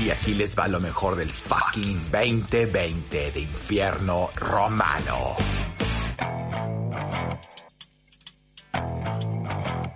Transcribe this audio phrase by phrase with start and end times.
[0.00, 5.34] Y aquí les va lo mejor del fucking 2020 de infierno romano.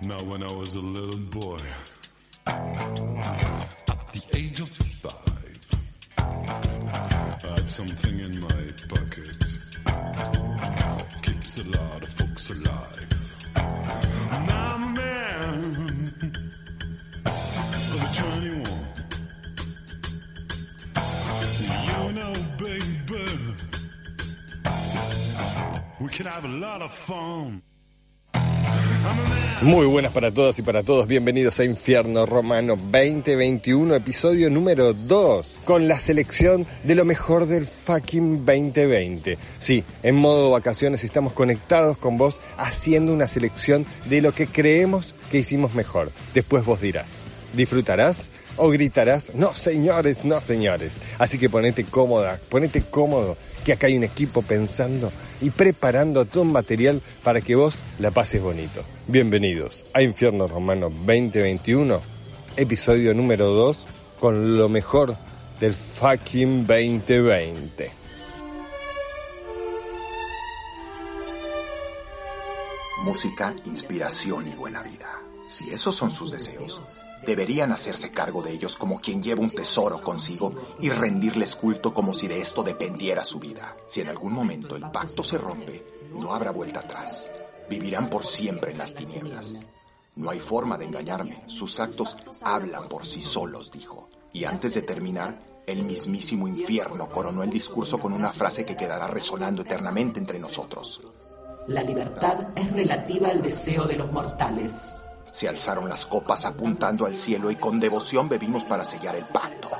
[0.05, 1.57] Now, when I was a little boy,
[2.45, 4.69] at the age of
[5.01, 5.59] five,
[6.17, 9.37] I had something in my pocket.
[11.21, 13.12] Keeps a lot of folks alive.
[29.61, 35.61] Muy buenas para todas y para todos, bienvenidos a Infierno Romano 2021, episodio número 2,
[35.63, 39.37] con la selección de lo mejor del fucking 2020.
[39.59, 45.15] Sí, en modo vacaciones estamos conectados con vos haciendo una selección de lo que creemos
[45.31, 46.11] que hicimos mejor.
[46.33, 47.09] Después vos dirás,
[47.53, 48.29] ¿disfrutarás?
[48.55, 49.33] ¿O gritarás?
[49.33, 50.93] No, señores, no, señores.
[51.17, 55.11] Así que ponete cómoda, ponete cómodo, que acá hay un equipo pensando
[55.41, 58.83] y preparando todo un material para que vos la pases bonito.
[59.07, 62.01] Bienvenidos a Infierno Romano 2021,
[62.57, 63.77] episodio número 2,
[64.19, 65.17] con lo mejor
[65.59, 67.91] del fucking 2020.
[73.03, 75.21] Música, inspiración y buena vida.
[75.49, 76.81] Si esos son sus deseos,
[77.25, 82.13] deberían hacerse cargo de ellos como quien lleva un tesoro consigo y rendirles culto como
[82.13, 83.75] si de esto dependiera su vida.
[83.87, 87.29] Si en algún momento el pacto se rompe, no habrá vuelta atrás.
[87.69, 89.63] Vivirán por siempre en las tinieblas.
[90.15, 91.43] No hay forma de engañarme.
[91.47, 94.09] Sus actos hablan por sí solos, dijo.
[94.31, 99.07] Y antes de terminar, el mismísimo infierno coronó el discurso con una frase que quedará
[99.07, 101.01] resonando eternamente entre nosotros.
[101.67, 104.73] La libertad es relativa al deseo de los mortales.
[105.33, 109.71] Se alzaron las copas apuntando al cielo y con devoción bebimos para sellar el pacto.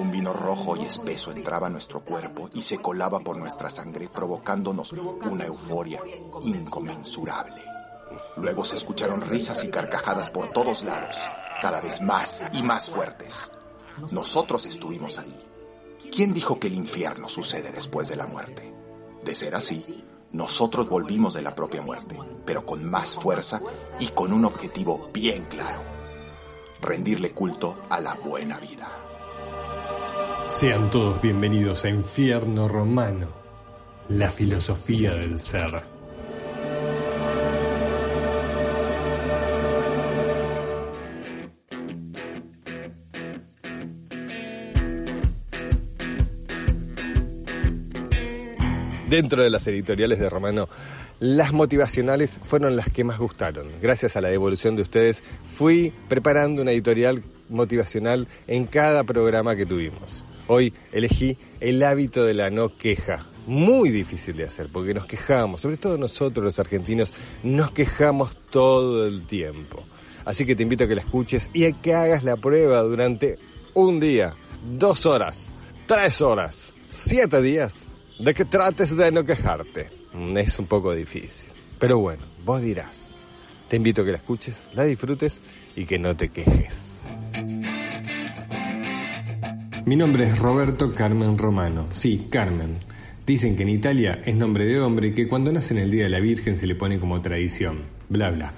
[0.00, 4.08] Un vino rojo y espeso entraba a nuestro cuerpo y se colaba por nuestra sangre
[4.12, 6.00] provocándonos una euforia
[6.42, 7.62] inconmensurable.
[8.36, 11.16] Luego se escucharon risas y carcajadas por todos lados,
[11.62, 13.48] cada vez más y más fuertes.
[14.10, 15.40] Nosotros estuvimos ahí.
[16.10, 18.74] ¿Quién dijo que el infierno sucede después de la muerte?
[19.24, 23.60] De ser así, nosotros volvimos de la propia muerte, pero con más fuerza
[23.98, 25.82] y con un objetivo bien claro.
[26.80, 28.88] Rendirle culto a la buena vida.
[30.46, 33.28] Sean todos bienvenidos a Infierno Romano,
[34.08, 35.95] la filosofía del ser.
[49.08, 50.68] Dentro de las editoriales de Romano,
[51.20, 53.68] las motivacionales fueron las que más gustaron.
[53.80, 59.64] Gracias a la devolución de ustedes, fui preparando una editorial motivacional en cada programa que
[59.64, 60.24] tuvimos.
[60.48, 63.26] Hoy elegí el hábito de la no queja.
[63.46, 67.12] Muy difícil de hacer porque nos quejamos, sobre todo nosotros los argentinos,
[67.44, 69.84] nos quejamos todo el tiempo.
[70.24, 73.38] Así que te invito a que la escuches y a que hagas la prueba durante
[73.72, 74.34] un día,
[74.76, 75.52] dos horas,
[75.86, 77.86] tres horas, siete días
[78.18, 79.90] de que trates de no quejarte.
[80.36, 81.50] Es un poco difícil.
[81.78, 83.14] Pero bueno, vos dirás.
[83.68, 85.40] Te invito a que la escuches, la disfrutes
[85.74, 87.00] y que no te quejes.
[89.84, 91.88] Mi nombre es Roberto Carmen Romano.
[91.90, 92.78] Sí, Carmen.
[93.26, 96.10] Dicen que en Italia es nombre de hombre que cuando nace en el Día de
[96.10, 97.82] la Virgen se le pone como tradición.
[98.08, 98.52] Bla, bla.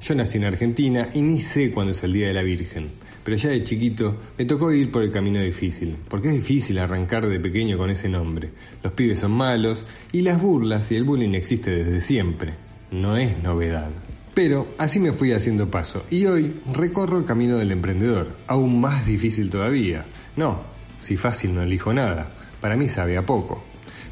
[0.00, 2.90] Yo nací en Argentina y ni sé cuándo es el Día de la Virgen
[3.24, 7.26] pero ya de chiquito me tocó ir por el camino difícil, porque es difícil arrancar
[7.26, 8.50] de pequeño con ese nombre.
[8.82, 12.54] Los pibes son malos y las burlas y el bullying existe desde siempre.
[12.90, 13.90] No es novedad.
[14.34, 19.06] Pero así me fui haciendo paso y hoy recorro el camino del emprendedor, aún más
[19.06, 20.04] difícil todavía.
[20.36, 20.62] No,
[20.98, 22.30] si fácil no elijo nada,
[22.60, 23.64] para mí sabe a poco.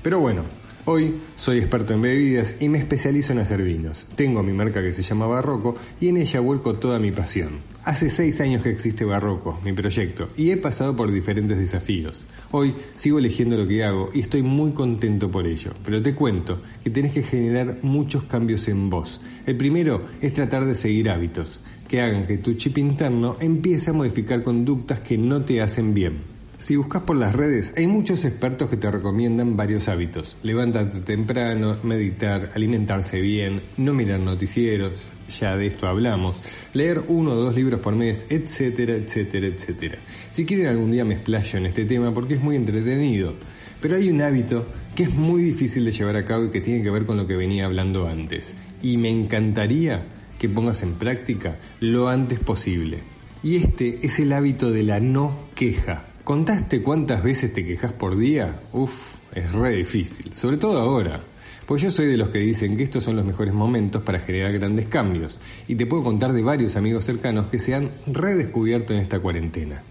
[0.03, 0.44] Pero bueno,
[0.84, 4.09] Hoy soy experto en bebidas y me especializo en hacer vinos.
[4.17, 7.61] Tengo mi marca que se llama Barroco y en ella vuelco toda mi pasión.
[7.84, 12.25] Hace seis años que existe Barroco, mi proyecto, y he pasado por diferentes desafíos.
[12.52, 16.62] Hoy sigo eligiendo lo que hago y estoy muy contento por ello, pero te cuento
[16.84, 19.20] que tenés que generar muchos cambios en vos.
[19.46, 21.58] El primero es tratar de seguir hábitos
[21.88, 26.19] que hagan que tu chip interno empiece a modificar conductas que no te hacen bien.
[26.58, 30.37] Si buscas por las redes, hay muchos expertos que te recomiendan varios hábitos.
[30.44, 34.93] Levantarte temprano, meditar, alimentarse bien, no mirar noticieros,
[35.29, 36.37] ya de esto hablamos,
[36.75, 39.99] leer uno o dos libros por mes, etcétera, etcétera, etcétera.
[40.31, 43.35] Si quieren algún día me explayo en este tema porque es muy entretenido.
[43.81, 46.85] Pero hay un hábito que es muy difícil de llevar a cabo y que tiene
[46.85, 48.55] que ver con lo que venía hablando antes.
[48.81, 50.05] Y me encantaría
[50.39, 53.03] que pongas en práctica lo antes posible.
[53.43, 56.07] Y este es el hábito de la no queja.
[56.23, 58.61] ¿Contaste cuántas veces te quejas por día?
[58.73, 61.25] Uf, es re difícil, sobre todo ahora.
[61.73, 64.53] Pues yo soy de los que dicen que estos son los mejores momentos para generar
[64.53, 68.99] grandes cambios, y te puedo contar de varios amigos cercanos que se han redescubierto en
[68.99, 69.83] esta cuarentena.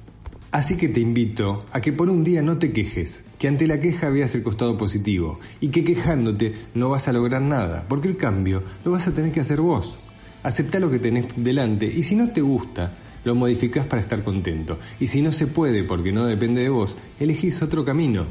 [0.51, 3.79] Así que te invito a que por un día no te quejes, que ante la
[3.79, 8.17] queja veas el costado positivo, y que quejándote no vas a lograr nada, porque el
[8.17, 9.95] cambio lo vas a tener que hacer vos.
[10.43, 12.93] Aceptá lo que tenés delante, y si no te gusta,
[13.23, 14.77] lo modificás para estar contento.
[14.99, 18.27] Y si no se puede porque no depende de vos, elegís otro camino.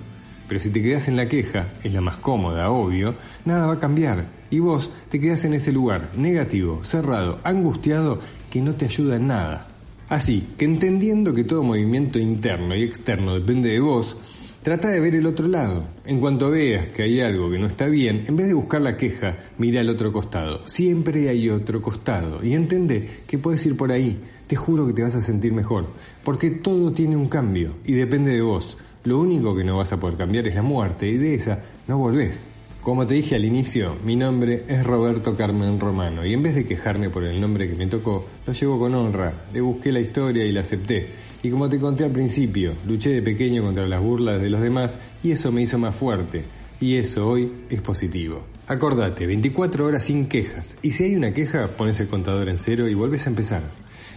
[0.50, 3.14] Pero si te quedás en la queja, es la más cómoda, obvio,
[3.44, 4.26] nada va a cambiar.
[4.50, 8.18] Y vos te quedás en ese lugar, negativo, cerrado, angustiado,
[8.50, 9.68] que no te ayuda en nada.
[10.08, 14.16] Así que entendiendo que todo movimiento interno y externo depende de vos,
[14.60, 15.84] trata de ver el otro lado.
[16.04, 18.96] En cuanto veas que hay algo que no está bien, en vez de buscar la
[18.96, 20.66] queja, mira al otro costado.
[20.66, 22.44] Siempre hay otro costado.
[22.44, 24.20] Y entende que puedes ir por ahí.
[24.48, 25.86] Te juro que te vas a sentir mejor.
[26.24, 28.76] Porque todo tiene un cambio y depende de vos.
[29.04, 31.96] Lo único que no vas a poder cambiar es la muerte y de esa no
[31.96, 32.48] volvés.
[32.82, 36.66] Como te dije al inicio, mi nombre es Roberto Carmen Romano y en vez de
[36.66, 40.44] quejarme por el nombre que me tocó, lo llevo con honra, le busqué la historia
[40.44, 41.10] y la acepté.
[41.42, 44.98] Y como te conté al principio, luché de pequeño contra las burlas de los demás
[45.22, 46.44] y eso me hizo más fuerte.
[46.78, 48.44] Y eso hoy es positivo.
[48.66, 50.76] Acordate, 24 horas sin quejas.
[50.82, 53.62] Y si hay una queja, pones el contador en cero y volvés a empezar.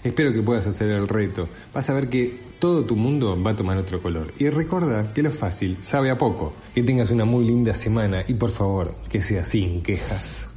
[0.03, 1.47] Espero que puedas hacer el reto.
[1.73, 4.27] Vas a ver que todo tu mundo va a tomar otro color.
[4.37, 6.53] Y recuerda que lo fácil sabe a poco.
[6.73, 10.47] Que tengas una muy linda semana y por favor, que sea sin quejas.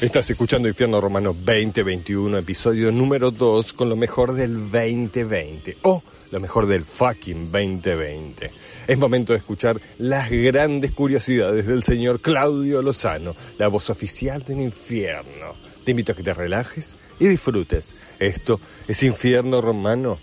[0.00, 5.76] Estás escuchando Infierno Romano 2021, episodio número 2, con lo mejor del 2020.
[5.82, 8.50] O lo mejor del fucking 2020.
[8.86, 14.60] Es momento de escuchar las grandes curiosidades del señor Claudio Lozano, la voz oficial del
[14.60, 15.54] infierno.
[15.84, 17.94] Te invito a que te relajes y disfrutes.
[18.18, 18.58] Esto
[18.88, 20.18] es Infierno Romano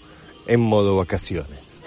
[0.48, 1.78] en modo vacaciones.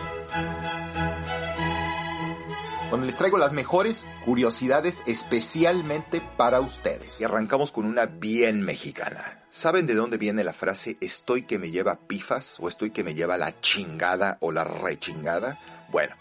[2.91, 7.21] Bueno, les traigo las mejores curiosidades especialmente para ustedes.
[7.21, 9.45] Y arrancamos con una bien mexicana.
[9.53, 13.15] ¿Saben de dónde viene la frase estoy que me lleva pifas o estoy que me
[13.15, 15.61] lleva la chingada o la rechingada?
[15.93, 16.17] Bueno,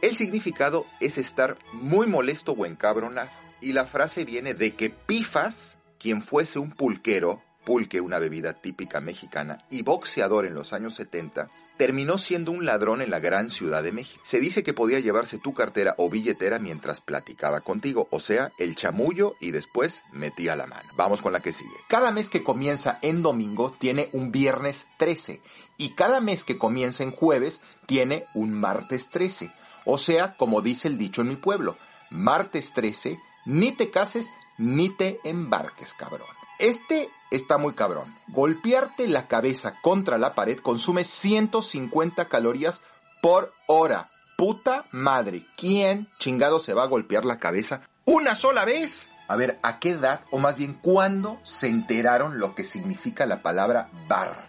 [0.00, 3.30] el significado es estar muy molesto o encabronado.
[3.60, 9.00] Y la frase viene de que pifas, quien fuese un pulquero, pulque una bebida típica
[9.00, 13.82] mexicana, y boxeador en los años 70, terminó siendo un ladrón en la gran ciudad
[13.82, 14.20] de México.
[14.24, 18.74] Se dice que podía llevarse tu cartera o billetera mientras platicaba contigo, o sea, el
[18.74, 20.88] chamullo y después metía la mano.
[20.96, 21.70] Vamos con la que sigue.
[21.88, 25.40] Cada mes que comienza en domingo tiene un viernes 13
[25.78, 29.52] y cada mes que comienza en jueves tiene un martes 13.
[29.84, 31.78] O sea, como dice el dicho en mi pueblo,
[32.10, 36.37] martes 13, ni te cases ni te embarques, cabrón.
[36.58, 38.16] Este está muy cabrón.
[38.28, 42.80] Golpearte la cabeza contra la pared consume 150 calorías
[43.22, 44.10] por hora.
[44.36, 49.08] Puta madre, ¿quién chingado se va a golpear la cabeza una sola vez?
[49.28, 53.42] A ver, ¿a qué edad, o más bien cuándo, se enteraron lo que significa la
[53.42, 54.48] palabra bar?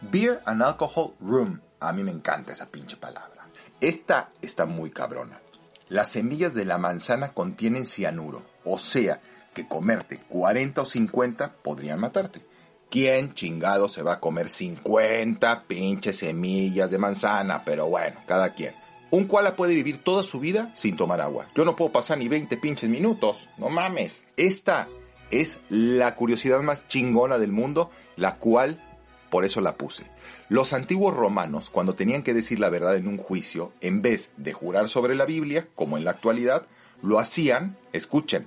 [0.00, 1.60] Beer and Alcohol Room.
[1.80, 3.46] A mí me encanta esa pinche palabra.
[3.80, 5.40] Esta está muy cabrona.
[5.88, 9.20] Las semillas de la manzana contienen cianuro, o sea,
[9.56, 12.44] que comerte 40 o 50 podrían matarte.
[12.90, 17.62] ¿Quién chingado se va a comer 50 pinches semillas de manzana?
[17.64, 18.74] Pero bueno, cada quien.
[19.10, 21.48] Un koala puede vivir toda su vida sin tomar agua.
[21.54, 23.48] Yo no puedo pasar ni 20 pinches minutos.
[23.56, 24.24] No mames.
[24.36, 24.88] Esta
[25.30, 28.82] es la curiosidad más chingona del mundo, la cual
[29.30, 30.04] por eso la puse.
[30.50, 34.52] Los antiguos romanos, cuando tenían que decir la verdad en un juicio, en vez de
[34.52, 36.66] jurar sobre la Biblia, como en la actualidad,
[37.02, 38.46] lo hacían, escuchen,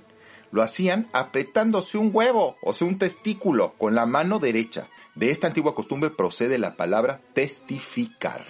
[0.52, 4.88] lo hacían apretándose un huevo, o sea, un testículo, con la mano derecha.
[5.14, 8.42] De esta antigua costumbre procede la palabra testificar.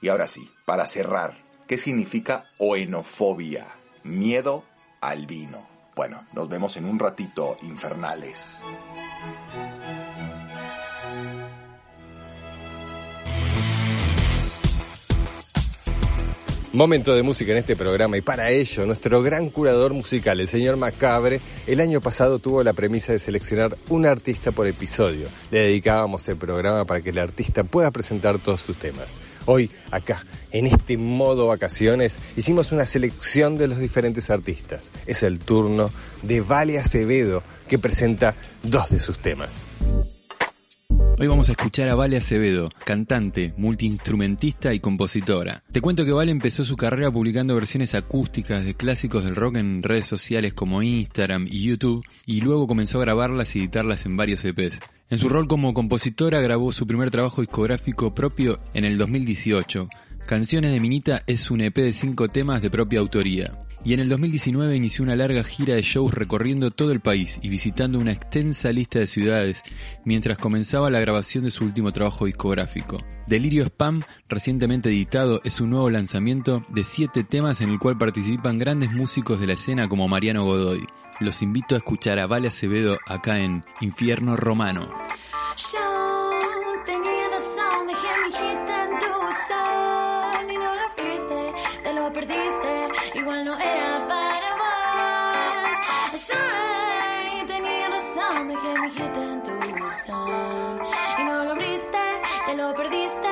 [0.00, 3.66] Y ahora sí, para cerrar, ¿qué significa oenofobia?
[4.02, 4.64] Miedo
[5.00, 5.66] al vino.
[5.94, 8.62] Bueno, nos vemos en un ratito, infernales.
[16.72, 20.78] Momento de música en este programa y para ello nuestro gran curador musical, el señor
[20.78, 25.28] Macabre, el año pasado tuvo la premisa de seleccionar un artista por episodio.
[25.50, 29.12] Le dedicábamos el programa para que el artista pueda presentar todos sus temas.
[29.44, 34.92] Hoy, acá, en este modo vacaciones, hicimos una selección de los diferentes artistas.
[35.06, 35.90] Es el turno
[36.22, 39.66] de Vale Acevedo, que presenta dos de sus temas.
[41.18, 45.62] Hoy vamos a escuchar a Vale Acevedo, cantante, multiinstrumentista y compositora.
[45.70, 49.82] Te cuento que Vale empezó su carrera publicando versiones acústicas de clásicos del rock en
[49.82, 54.44] redes sociales como Instagram y YouTube y luego comenzó a grabarlas y editarlas en varios
[54.44, 54.80] EPs.
[55.10, 59.88] En su rol como compositora grabó su primer trabajo discográfico propio en el 2018.
[60.26, 63.52] Canciones de Minita es un EP de cinco temas de propia autoría
[63.84, 67.48] y en el 2019 inició una larga gira de shows recorriendo todo el país y
[67.48, 69.62] visitando una extensa lista de ciudades
[70.04, 72.98] mientras comenzaba la grabación de su último trabajo discográfico.
[73.26, 78.58] Delirio Spam, recientemente editado, es un nuevo lanzamiento de siete temas en el cual participan
[78.58, 80.86] grandes músicos de la escena como Mariano Godoy.
[81.20, 84.90] Los invito a escuchar a Vale Acevedo acá en Infierno Romano.
[99.92, 101.98] Y no lo abriste,
[102.46, 103.28] te lo perdiste,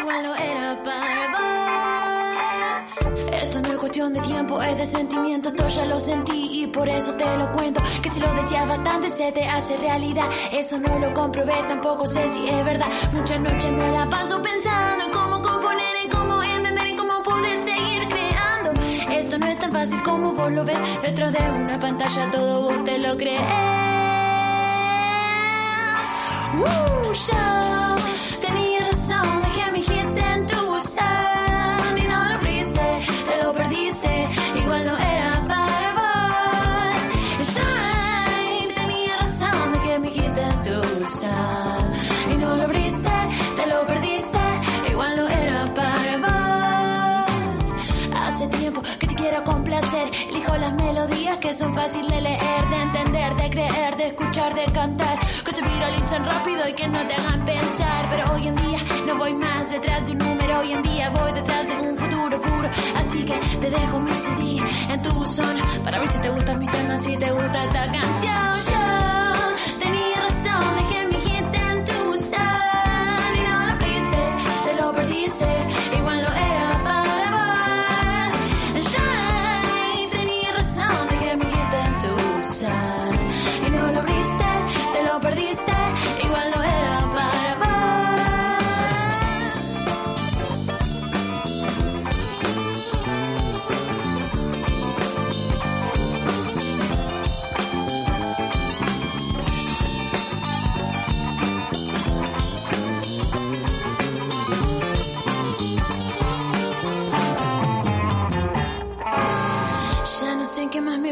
[0.00, 3.10] igual no era para vos.
[3.32, 6.88] Esto no es cuestión de tiempo, es de sentimiento, esto ya lo sentí y por
[6.88, 7.80] eso te lo cuento.
[8.02, 10.24] Que si lo decías bastante se te hace realidad.
[10.50, 12.88] Eso no lo comprobé, tampoco sé si es verdad.
[13.12, 17.56] Muchas noches me la paso pensando en cómo componer, en cómo entender, en cómo poder
[17.60, 18.72] seguir creando.
[19.12, 20.80] Esto no es tan fácil como vos lo ves.
[21.02, 23.79] Detrás de una pantalla todo vos te lo crees.
[26.52, 28.79] Uh, yo tenía razón,
[51.60, 56.24] son fáciles de leer, de entender, de creer, de escuchar, de cantar, que se viralicen
[56.24, 58.08] rápido y que no te hagan pensar.
[58.08, 61.32] Pero hoy en día no voy más detrás de un número, hoy en día voy
[61.32, 62.70] detrás de un futuro puro.
[62.96, 66.70] Así que te dejo mi CD en tu buzón para ver si te gustan mis
[66.70, 68.72] temas, si te gusta esta canción.
[68.72, 69.19] Yo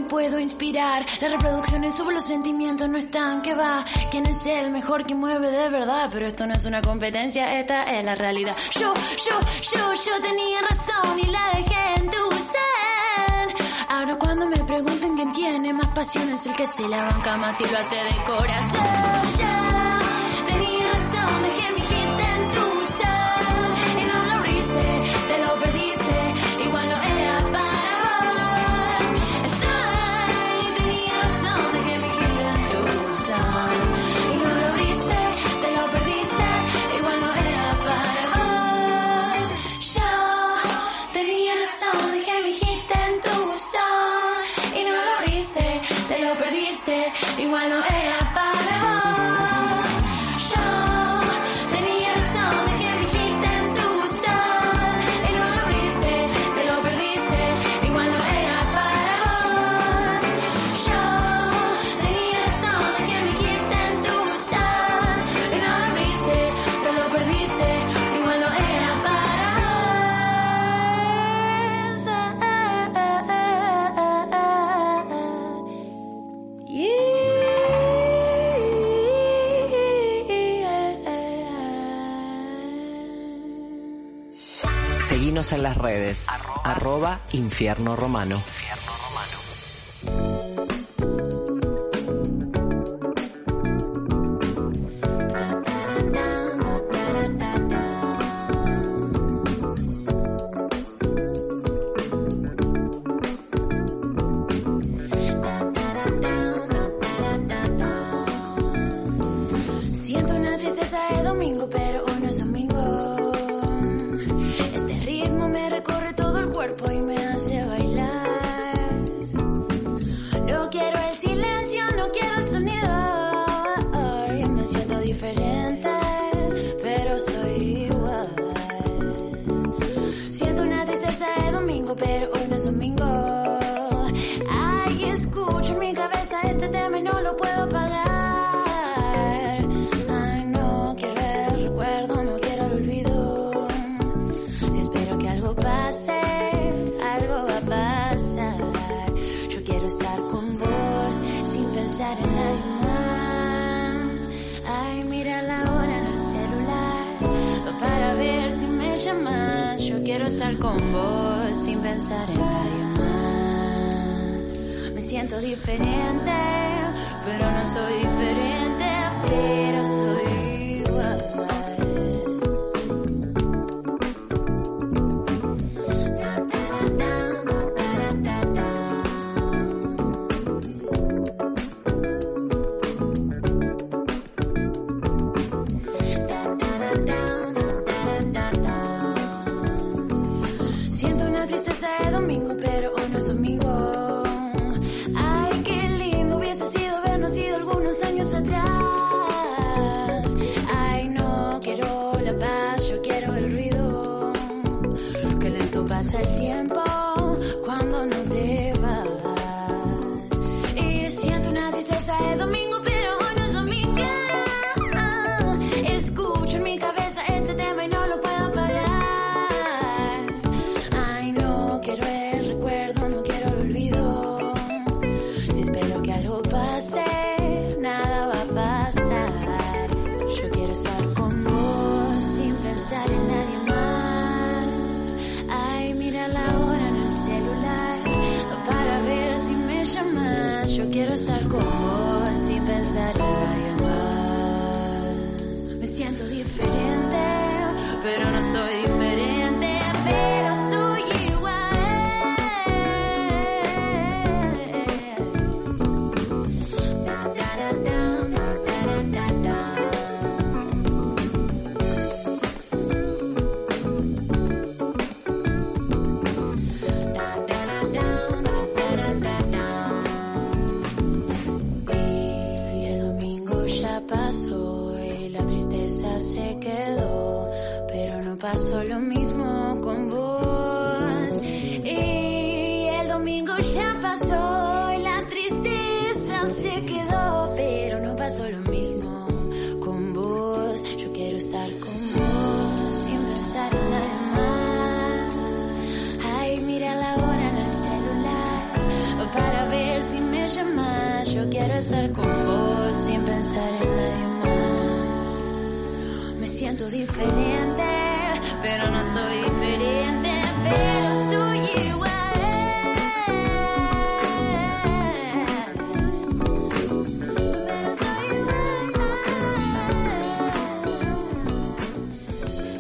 [0.09, 1.05] puedo inspirar.
[1.21, 3.85] Las reproducciones sobre los sentimientos no están, que va.
[4.11, 6.09] ¿Quién es el mejor que mueve de verdad?
[6.13, 8.57] Pero esto no es una competencia, esta es la realidad.
[8.73, 9.41] Yo, yo,
[9.73, 13.67] yo, yo tenía razón y la dejé en tu ser.
[13.89, 17.61] Ahora cuando me pregunten quién tiene más pasión es el que se la banca más
[17.61, 18.87] y lo hace de corazón.
[19.39, 19.58] Yo
[85.09, 86.27] Seguinos en las redes.
[86.65, 88.43] Arroba Infierno Romano.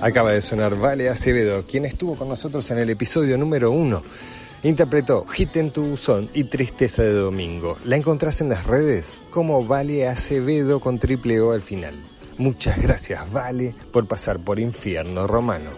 [0.08, 4.02] Acaba de sonar Vale Acevedo, quien estuvo con nosotros en el episodio número uno.
[4.62, 7.76] Interpretó Hit en tu buzón y Tristeza de Domingo.
[7.84, 11.94] La encontrás en las redes como Vale Acevedo con triple O al final.
[12.38, 15.72] Muchas gracias, Vale, por pasar por Infierno Romano.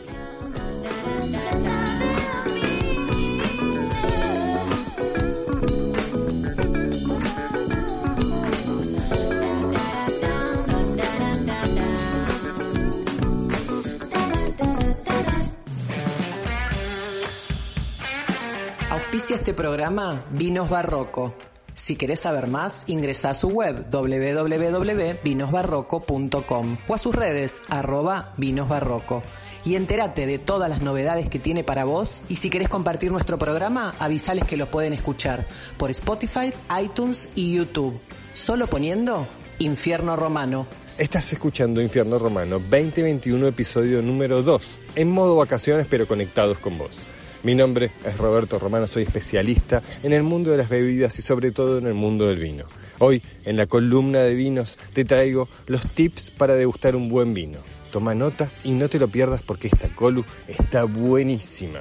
[19.31, 21.35] Este programa Vinos Barroco.
[21.75, 29.23] Si querés saber más, ingresa a su web www.vinosbarroco.com o a sus redes arroba vinosbarroco
[29.64, 33.38] y entérate de todas las novedades que tiene para vos y si querés compartir nuestro
[33.38, 35.47] programa, avisales que lo pueden escuchar
[35.79, 38.01] por Spotify, iTunes y YouTube.
[38.35, 39.29] Solo poniendo
[39.61, 40.66] Infierno Romano.
[40.99, 46.99] Estás escuchando Infierno Romano 2021 episodio número 2, en modo vacaciones pero conectados con vos.
[47.42, 51.53] Mi nombre es Roberto Romano, soy especialista en el mundo de las bebidas y sobre
[51.53, 52.64] todo en el mundo del vino.
[52.98, 57.61] Hoy, en la columna de vinos, te traigo los tips para degustar un buen vino.
[57.92, 61.81] Toma nota y no te lo pierdas porque esta colu está buenísima.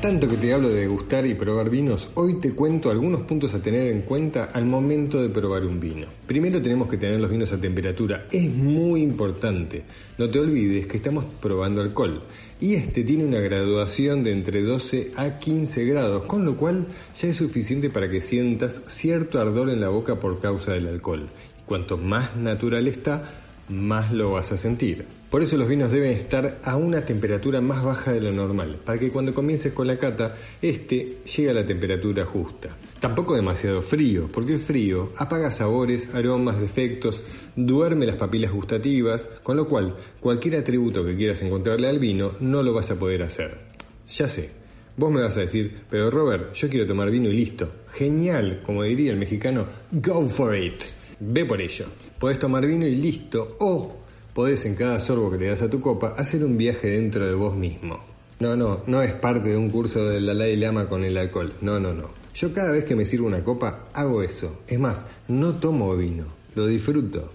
[0.00, 3.60] Tanto que te hablo de degustar y probar vinos, hoy te cuento algunos puntos a
[3.60, 6.06] tener en cuenta al momento de probar un vino.
[6.24, 9.82] Primero tenemos que tener los vinos a temperatura, es muy importante.
[10.16, 12.22] No te olvides que estamos probando alcohol
[12.60, 17.28] y este tiene una graduación de entre 12 a 15 grados, con lo cual ya
[17.28, 21.28] es suficiente para que sientas cierto ardor en la boca por causa del alcohol.
[21.60, 25.06] Y cuanto más natural está, más lo vas a sentir.
[25.30, 28.98] Por eso los vinos deben estar a una temperatura más baja de lo normal, para
[28.98, 32.74] que cuando comiences con la cata, este llegue a la temperatura justa.
[32.98, 37.20] Tampoco demasiado frío, porque el frío apaga sabores, aromas, defectos,
[37.54, 42.62] duerme las papilas gustativas, con lo cual cualquier atributo que quieras encontrarle al vino no
[42.62, 43.60] lo vas a poder hacer.
[44.08, 44.50] Ya sé,
[44.96, 47.70] vos me vas a decir, pero Robert, yo quiero tomar vino y listo.
[47.92, 50.97] Genial, como diría el mexicano, go for it.
[51.20, 51.86] Ve por ello.
[52.18, 53.96] Podés tomar vino y listo, o
[54.34, 57.34] podés en cada sorbo que le das a tu copa hacer un viaje dentro de
[57.34, 57.98] vos mismo.
[58.38, 61.54] No, no, no es parte de un curso de la ley Lama con el alcohol.
[61.60, 62.10] No, no, no.
[62.34, 64.60] Yo cada vez que me sirvo una copa hago eso.
[64.68, 67.32] Es más, no tomo vino, lo disfruto.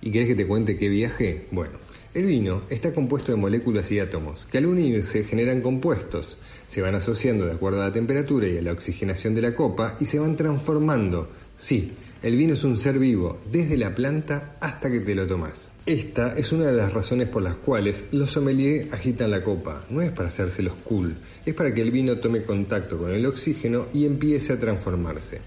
[0.00, 1.48] ¿Y querés que te cuente qué viaje?
[1.50, 1.78] Bueno,
[2.14, 6.38] el vino está compuesto de moléculas y átomos, que al unirse generan compuestos.
[6.68, 9.96] Se van asociando de acuerdo a la temperatura y a la oxigenación de la copa
[9.98, 11.28] y se van transformando.
[11.56, 11.92] Sí,
[12.22, 15.72] el vino es un ser vivo, desde la planta hasta que te lo tomas.
[15.86, 19.86] Esta es una de las razones por las cuales los sommeliers agitan la copa.
[19.88, 23.86] No es para hacérselos cool, es para que el vino tome contacto con el oxígeno
[23.94, 25.40] y empiece a transformarse.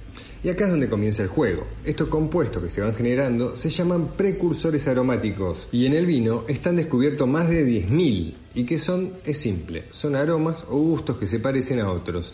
[0.44, 1.66] Y acá es donde comienza el juego.
[1.86, 6.76] Estos compuestos que se van generando se llaman precursores aromáticos y en el vino están
[6.76, 8.34] descubiertos más de 10.000.
[8.56, 9.14] ¿Y qué son?
[9.26, 12.34] Es simple, son aromas o gustos que se parecen a otros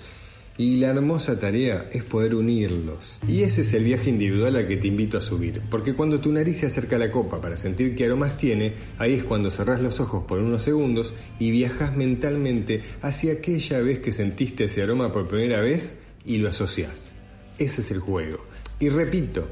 [0.60, 3.18] y la hermosa tarea es poder unirlos.
[3.26, 6.34] Y ese es el viaje individual al que te invito a subir, porque cuando tu
[6.34, 9.82] nariz se acerca a la copa para sentir qué aromas tiene, ahí es cuando cerrás
[9.82, 15.14] los ojos por unos segundos y viajas mentalmente hacia aquella vez que sentiste ese aroma
[15.14, 15.94] por primera vez
[16.26, 17.14] y lo asociás.
[17.58, 18.44] Ese es el juego.
[18.82, 19.48] Y repito,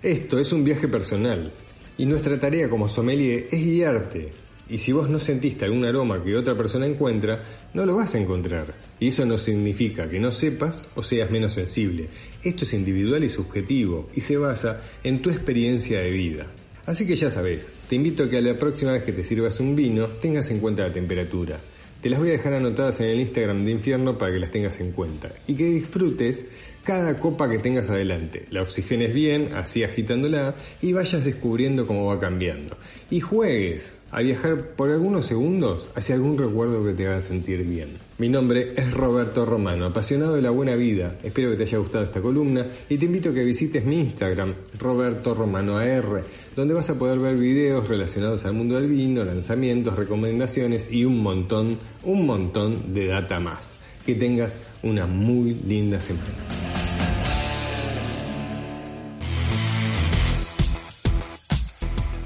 [0.00, 1.52] esto es un viaje personal.
[1.98, 4.32] Y nuestra tarea como sommelier es guiarte,
[4.72, 7.42] y si vos no sentiste algún aroma que otra persona encuentra,
[7.74, 8.72] no lo vas a encontrar.
[8.98, 12.08] Y eso no significa que no sepas o seas menos sensible.
[12.42, 16.46] Esto es individual y subjetivo y se basa en tu experiencia de vida.
[16.86, 19.60] Así que ya sabes, te invito a que a la próxima vez que te sirvas
[19.60, 21.60] un vino tengas en cuenta la temperatura.
[22.00, 24.80] Te las voy a dejar anotadas en el Instagram de Infierno para que las tengas
[24.80, 26.46] en cuenta y que disfrutes
[26.82, 28.46] cada copa que tengas adelante.
[28.50, 32.76] La oxigenes bien, así agitándola, y vayas descubriendo cómo va cambiando.
[33.10, 37.96] Y juegues a viajar por algunos segundos hacia algún recuerdo que te haga sentir bien.
[38.18, 41.16] Mi nombre es Roberto Romano, apasionado de la buena vida.
[41.22, 44.54] Espero que te haya gustado esta columna y te invito a que visites mi Instagram,
[44.78, 49.96] Roberto Romano AR, donde vas a poder ver videos relacionados al mundo del vino, lanzamientos,
[49.96, 53.78] recomendaciones y un montón, un montón de data más.
[54.04, 56.81] Que tengas una muy linda semana.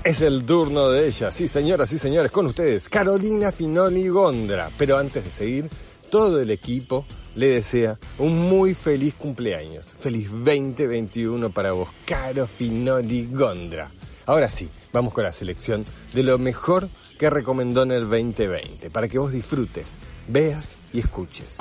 [0.07, 4.71] Es el turno de ella, sí señoras y señores, con ustedes, Carolina Finoli Gondra.
[4.79, 5.69] Pero antes de seguir,
[6.11, 9.97] todo el equipo le desea un muy feliz cumpleaños.
[9.99, 13.91] Feliz 2021 para vos, Caro Finoli Gondra.
[14.27, 16.89] Ahora sí, vamos con la selección de lo mejor
[17.19, 19.89] que recomendó en el 2020, para que vos disfrutes,
[20.29, 21.57] veas y escuches.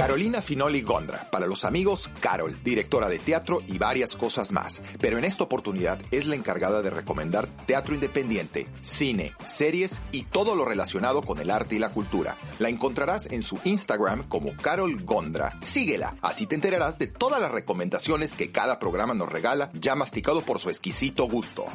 [0.00, 4.80] Carolina Finoli Gondra, para los amigos Carol, directora de teatro y varias cosas más.
[4.98, 10.54] Pero en esta oportunidad es la encargada de recomendar teatro independiente, cine, series y todo
[10.54, 12.36] lo relacionado con el arte y la cultura.
[12.58, 15.58] La encontrarás en su Instagram como Carol Gondra.
[15.60, 20.40] Síguela, así te enterarás de todas las recomendaciones que cada programa nos regala, ya masticado
[20.40, 21.66] por su exquisito gusto.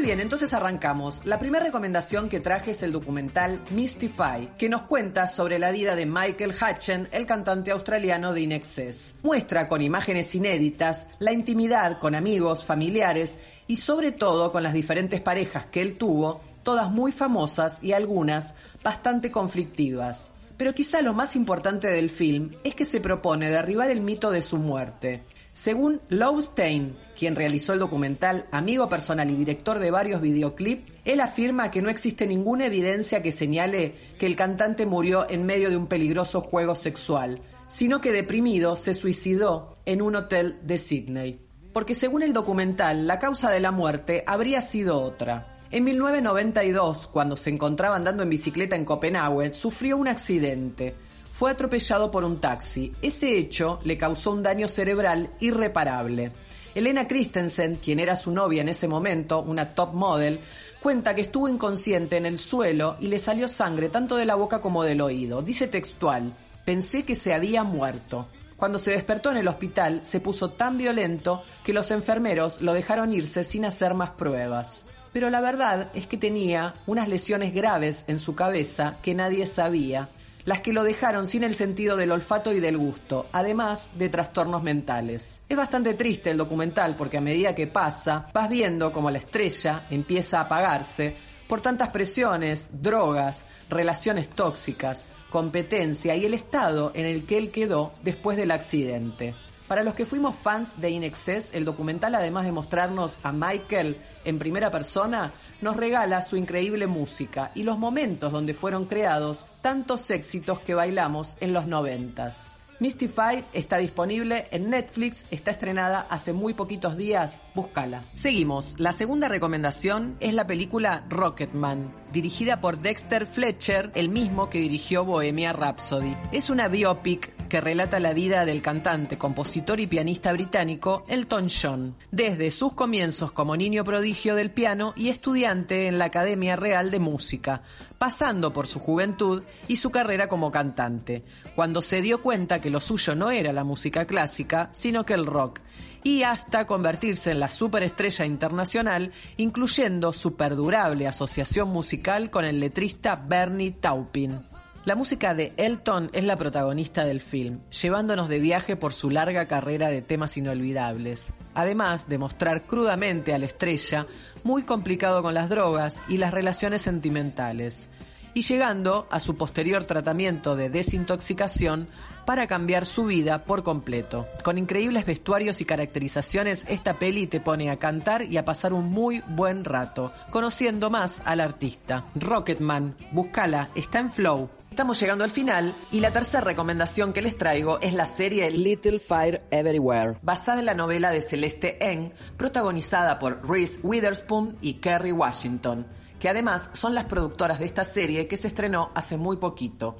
[0.00, 1.20] Muy bien, entonces arrancamos.
[1.26, 5.94] La primera recomendación que traje es el documental Mystify, que nos cuenta sobre la vida
[5.94, 9.16] de Michael Hutchen, el cantante australiano de Inexcess.
[9.22, 13.36] Muestra con imágenes inéditas la intimidad con amigos, familiares
[13.66, 18.54] y sobre todo con las diferentes parejas que él tuvo, todas muy famosas y algunas
[18.82, 20.30] bastante conflictivas.
[20.56, 24.40] Pero quizá lo más importante del film es que se propone derribar el mito de
[24.40, 25.24] su muerte.
[25.60, 31.20] Según Lou Stein, quien realizó el documental, amigo personal y director de varios videoclips, él
[31.20, 35.76] afirma que no existe ninguna evidencia que señale que el cantante murió en medio de
[35.76, 41.40] un peligroso juego sexual, sino que deprimido se suicidó en un hotel de Sydney.
[41.74, 45.58] Porque según el documental, la causa de la muerte habría sido otra.
[45.70, 50.94] En 1992, cuando se encontraba andando en bicicleta en Copenhague, sufrió un accidente
[51.40, 52.92] fue atropellado por un taxi.
[53.00, 56.32] Ese hecho le causó un daño cerebral irreparable.
[56.74, 60.40] Elena Christensen, quien era su novia en ese momento, una top model,
[60.82, 64.60] cuenta que estuvo inconsciente en el suelo y le salió sangre tanto de la boca
[64.60, 65.40] como del oído.
[65.40, 66.34] Dice textual,
[66.66, 68.28] pensé que se había muerto.
[68.58, 73.14] Cuando se despertó en el hospital se puso tan violento que los enfermeros lo dejaron
[73.14, 74.84] irse sin hacer más pruebas.
[75.14, 80.10] Pero la verdad es que tenía unas lesiones graves en su cabeza que nadie sabía
[80.44, 84.62] las que lo dejaron sin el sentido del olfato y del gusto, además de trastornos
[84.62, 85.40] mentales.
[85.48, 89.86] Es bastante triste el documental porque a medida que pasa, vas viendo como la estrella
[89.90, 97.24] empieza a apagarse por tantas presiones, drogas, relaciones tóxicas, competencia y el estado en el
[97.24, 99.34] que él quedó después del accidente.
[99.70, 103.98] Para los que fuimos fans de In Excess, el documental, además de mostrarnos a Michael
[104.24, 110.10] en primera persona, nos regala su increíble música y los momentos donde fueron creados tantos
[110.10, 112.48] éxitos que bailamos en los noventas.
[112.80, 118.02] Mystified está disponible en Netflix, está estrenada hace muy poquitos días, búscala.
[118.12, 124.58] Seguimos, la segunda recomendación es la película Rocketman, dirigida por Dexter Fletcher, el mismo que
[124.58, 126.16] dirigió Bohemia Rhapsody.
[126.32, 131.96] Es una biopic que relata la vida del cantante, compositor y pianista británico Elton John,
[132.10, 137.00] desde sus comienzos como niño prodigio del piano y estudiante en la Academia Real de
[137.00, 137.62] Música,
[137.98, 142.80] pasando por su juventud y su carrera como cantante, cuando se dio cuenta que lo
[142.80, 145.60] suyo no era la música clásica, sino que el rock,
[146.04, 153.16] y hasta convertirse en la superestrella internacional, incluyendo su perdurable asociación musical con el letrista
[153.16, 154.49] Bernie Taupin.
[154.86, 159.44] La música de Elton es la protagonista del film, llevándonos de viaje por su larga
[159.44, 164.06] carrera de temas inolvidables, además de mostrar crudamente a la estrella
[164.42, 167.88] muy complicado con las drogas y las relaciones sentimentales,
[168.32, 171.86] y llegando a su posterior tratamiento de desintoxicación
[172.24, 174.28] para cambiar su vida por completo.
[174.42, 178.86] Con increíbles vestuarios y caracterizaciones, esta peli te pone a cantar y a pasar un
[178.86, 182.06] muy buen rato, conociendo más al artista.
[182.14, 184.59] Rocketman, búscala, está en Flow.
[184.70, 189.00] Estamos llegando al final y la tercera recomendación que les traigo es la serie Little
[189.00, 195.10] Fire Everywhere, basada en la novela de Celeste Ng, protagonizada por Reese Witherspoon y Kerry
[195.10, 195.86] Washington,
[196.20, 199.98] que además son las productoras de esta serie que se estrenó hace muy poquito.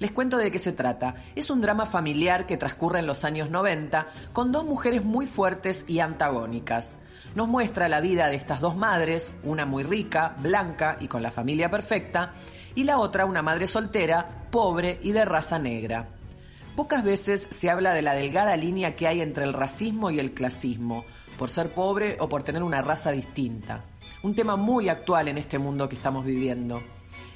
[0.00, 1.14] Les cuento de qué se trata.
[1.34, 5.84] Es un drama familiar que transcurre en los años 90 con dos mujeres muy fuertes
[5.86, 6.98] y antagónicas.
[7.34, 11.30] Nos muestra la vida de estas dos madres, una muy rica, blanca y con la
[11.30, 12.32] familia perfecta,
[12.78, 16.10] y la otra una madre soltera, pobre y de raza negra.
[16.76, 20.32] Pocas veces se habla de la delgada línea que hay entre el racismo y el
[20.32, 21.04] clasismo,
[21.36, 23.82] por ser pobre o por tener una raza distinta.
[24.22, 26.80] Un tema muy actual en este mundo que estamos viviendo.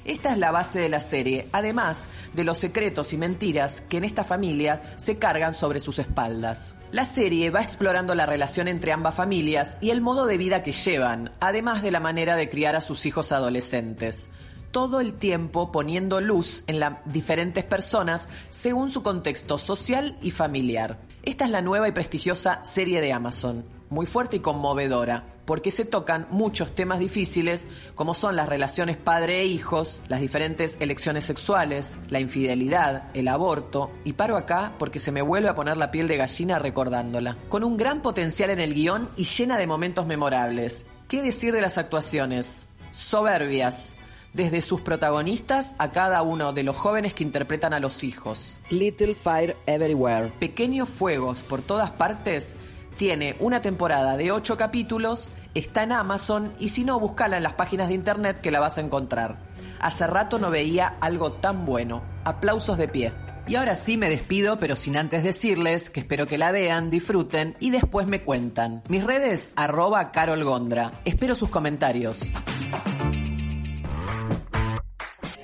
[0.05, 4.05] Esta es la base de la serie, además de los secretos y mentiras que en
[4.05, 6.73] esta familia se cargan sobre sus espaldas.
[6.93, 10.71] La serie va explorando la relación entre ambas familias y el modo de vida que
[10.71, 14.29] llevan, además de la manera de criar a sus hijos adolescentes
[14.73, 20.99] todo el tiempo poniendo luz en las diferentes personas según su contexto social y familiar.
[21.21, 25.85] Esta es la nueva y prestigiosa serie de Amazon, muy fuerte y conmovedora, porque se
[25.85, 31.99] tocan muchos temas difíciles como son las relaciones padre e hijos, las diferentes elecciones sexuales,
[32.09, 36.07] la infidelidad, el aborto, y paro acá porque se me vuelve a poner la piel
[36.07, 37.37] de gallina recordándola.
[37.47, 40.87] Con un gran potencial en el guion y llena de momentos memorables.
[41.07, 42.65] ¿Qué decir de las actuaciones?
[42.91, 43.95] Soberbias,
[44.33, 48.59] desde sus protagonistas a cada uno de los jóvenes que interpretan a los hijos.
[48.69, 50.33] Little Fire Everywhere.
[50.39, 52.55] Pequeños fuegos por todas partes.
[52.97, 57.53] Tiene una temporada de 8 capítulos, está en Amazon y si no, búscala en las
[57.53, 59.37] páginas de internet que la vas a encontrar.
[59.79, 62.03] Hace rato no veía algo tan bueno.
[62.23, 63.13] Aplausos de pie.
[63.45, 67.57] Y ahora sí me despido, pero sin antes decirles que espero que la vean, disfruten
[67.59, 68.83] y después me cuentan.
[68.87, 71.01] Mis redes, arroba Carol Gondra.
[71.03, 72.23] Espero sus comentarios.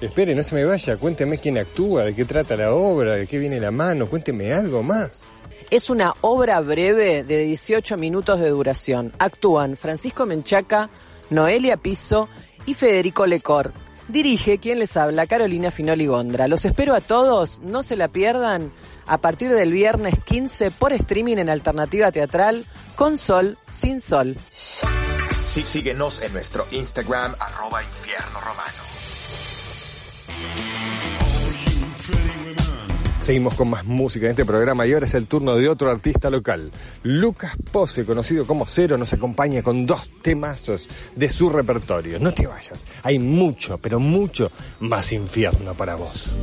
[0.00, 3.38] Espere, no se me vaya, cuénteme quién actúa, de qué trata la obra, de qué
[3.38, 5.41] viene la mano, cuénteme algo más.
[5.72, 9.10] Es una obra breve de 18 minutos de duración.
[9.18, 10.90] Actúan Francisco Menchaca,
[11.30, 12.28] Noelia Piso
[12.66, 13.72] y Federico Lecor.
[14.06, 16.46] Dirige quien les habla, Carolina Finoli Gondra.
[16.46, 18.70] Los espero a todos, no se la pierdan,
[19.06, 24.36] a partir del viernes 15 por streaming en Alternativa Teatral, con Sol, sin Sol.
[25.42, 28.91] Sí, síguenos en nuestro Instagram, arroba infierno romano.
[33.22, 36.28] Seguimos con más música en este programa y ahora es el turno de otro artista
[36.28, 36.72] local.
[37.04, 42.18] Lucas Pose, conocido como Cero, nos acompaña con dos temazos de su repertorio.
[42.18, 46.34] No te vayas, hay mucho, pero mucho más infierno para vos.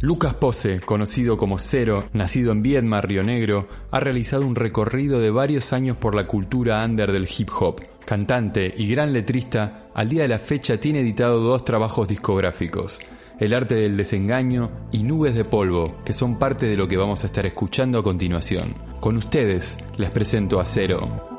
[0.00, 5.32] Lucas Pose, conocido como Cero, nacido en Viedma, Río Negro, ha realizado un recorrido de
[5.32, 7.82] varios años por la cultura under del hip hop.
[8.06, 13.00] Cantante y gran letrista, al día de la fecha tiene editado dos trabajos discográficos,
[13.38, 17.22] El arte del desengaño y Nubes de polvo, que son parte de lo que vamos
[17.22, 18.74] a estar escuchando a continuación.
[19.00, 21.37] Con ustedes les presento a Cero.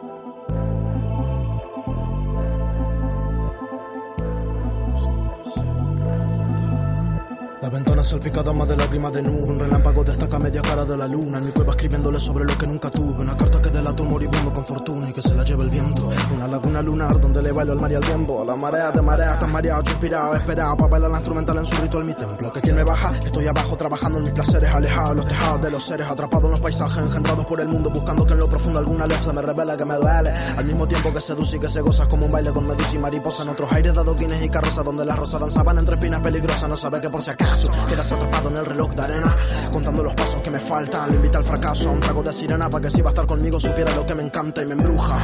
[7.61, 9.43] La ventana salpicada más de lágrimas de nube.
[9.43, 11.39] Un relámpago destaca media cara de la luna.
[11.39, 13.21] En mi cueva escribiéndole sobre lo que nunca tuve.
[13.21, 16.09] Una carta que delata un moribundo con fortuna Y que se la lleva el viento.
[16.33, 18.45] Una laguna lunar donde le bailo al mar y al tiempo.
[18.45, 21.81] La marea de marea tan mareado, yo inspirado Esperado para bailar la instrumental en su
[21.81, 22.05] ritual.
[22.05, 24.73] Mi templo Que quien me baja, estoy abajo trabajando en mis placeres.
[24.73, 28.25] Alejados los tejados de los seres Atrapados en los paisajes engendrados por el mundo Buscando
[28.25, 30.29] que en lo profundo alguna luz me revela que me duele.
[30.29, 32.99] Al mismo tiempo que seduce y que se goza como un baile con medusa y
[32.99, 36.69] mariposa En otros aires de adoquines y carrozas donde las rosas danzaban entre espinas peligrosas.
[36.69, 37.48] No sabe que por si acaso
[37.89, 39.35] quedas atrapado en el reloj de arena
[39.71, 41.09] Contando los pasos que me faltan.
[41.09, 43.25] Lo invita al fracaso a un trago de sirena Para que si va a estar
[43.27, 45.17] conmigo supiera lo que me encanta y me embruja.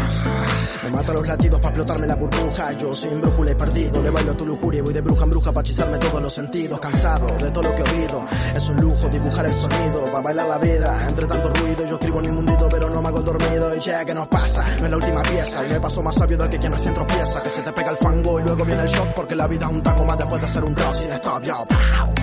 [0.83, 2.71] Me mata los latidos para explotarme la burbuja.
[2.73, 5.29] Yo sin brújula y perdido Le bailo a tu lujuria y voy de bruja en
[5.29, 6.79] bruja Para hechizarme todos los sentidos.
[6.79, 8.23] Cansado de todo lo que he oído
[8.55, 11.07] Es un lujo dibujar el sonido Para bailar la vida.
[11.07, 13.75] Entre tanto ruido yo escribo en mi mundito Pero no me hago dormido.
[13.75, 14.63] Y che, ¿qué nos pasa?
[14.79, 17.41] No es la última pieza Y me paso más sabio del que quien recién tropieza.
[17.41, 19.71] Que se te pega el fango y luego viene el shock Porque la vida es
[19.71, 22.14] un tango más después de hacer un drop sin stop, yo, pow.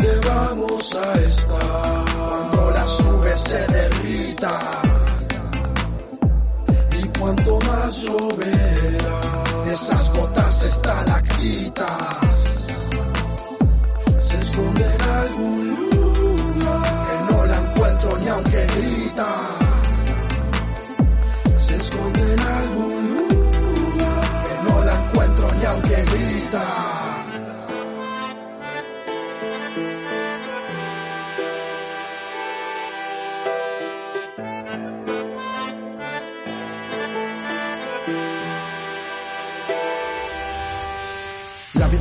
[0.00, 4.80] ¿Y dónde vamos a estar Cuando las nubes se derritan
[6.98, 9.42] y cuanto más lloverá?
[9.70, 11.88] Esas gotas estalactitas
[14.18, 15.69] Se esconde en algún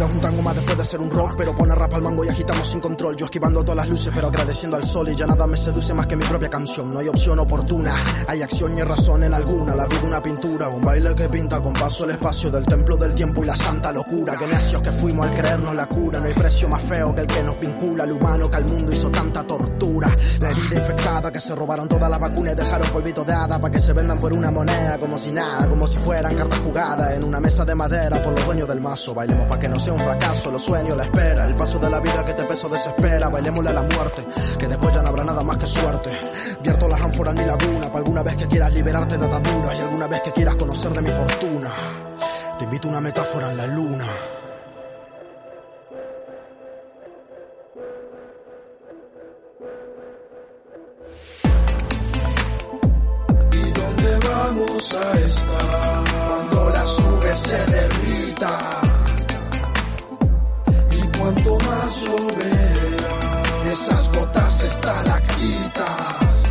[0.05, 2.29] es un tango más después de ser un rock Pero pone rap al mango y
[2.29, 3.15] agitamos sin control.
[3.15, 6.07] Yo esquivando todas las luces pero agradeciendo al sol Y ya nada me seduce más
[6.07, 6.89] que mi propia canción.
[6.89, 7.95] No hay opción oportuna,
[8.27, 9.75] hay acción y razón en alguna.
[9.75, 13.13] La vida una pintura, un baile que pinta con paso el espacio Del templo del
[13.13, 14.35] tiempo y la santa locura.
[14.37, 16.19] Que necios que fuimos al creernos la cura.
[16.19, 18.93] No hay precio más feo que el que nos vincula Al humano que al mundo
[18.93, 20.15] hizo tanta tortura.
[20.39, 23.71] La herida infectada que se robaron todas las vacunas Y dejaron polvito de hada para
[23.71, 27.23] que se vendan por una moneda Como si nada, como si fueran cartas jugadas En
[27.23, 29.13] una mesa de madera por los dueños del mazo.
[29.13, 31.99] Bailemos para que no sea un fracaso, los sueños, la espera, el paso de la
[31.99, 34.25] vida que te peso desespera, bailémosle a la muerte,
[34.57, 36.09] que después ya no habrá nada más que suerte.
[36.61, 39.81] Vierto las ánforas en mi laguna, para alguna vez que quieras liberarte de ataduras y
[39.81, 41.71] alguna vez que quieras conocer de mi fortuna.
[42.57, 44.05] Te invito a una metáfora en la luna.
[53.51, 58.88] ¿Y dónde vamos a estar Cuando las nubes se derritan,
[61.33, 63.71] cuanto más lloverá?
[63.71, 66.43] esas gotas estalactitas,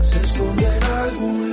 [0.00, 1.51] Se esconde en algún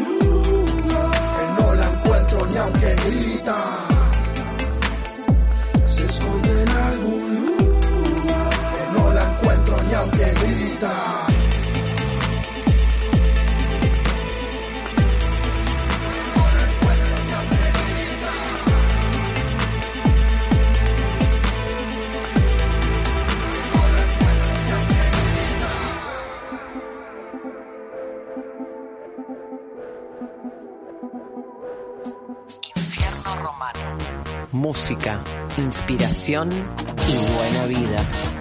[34.59, 35.23] Música,
[35.57, 38.38] inspiración y buena vida.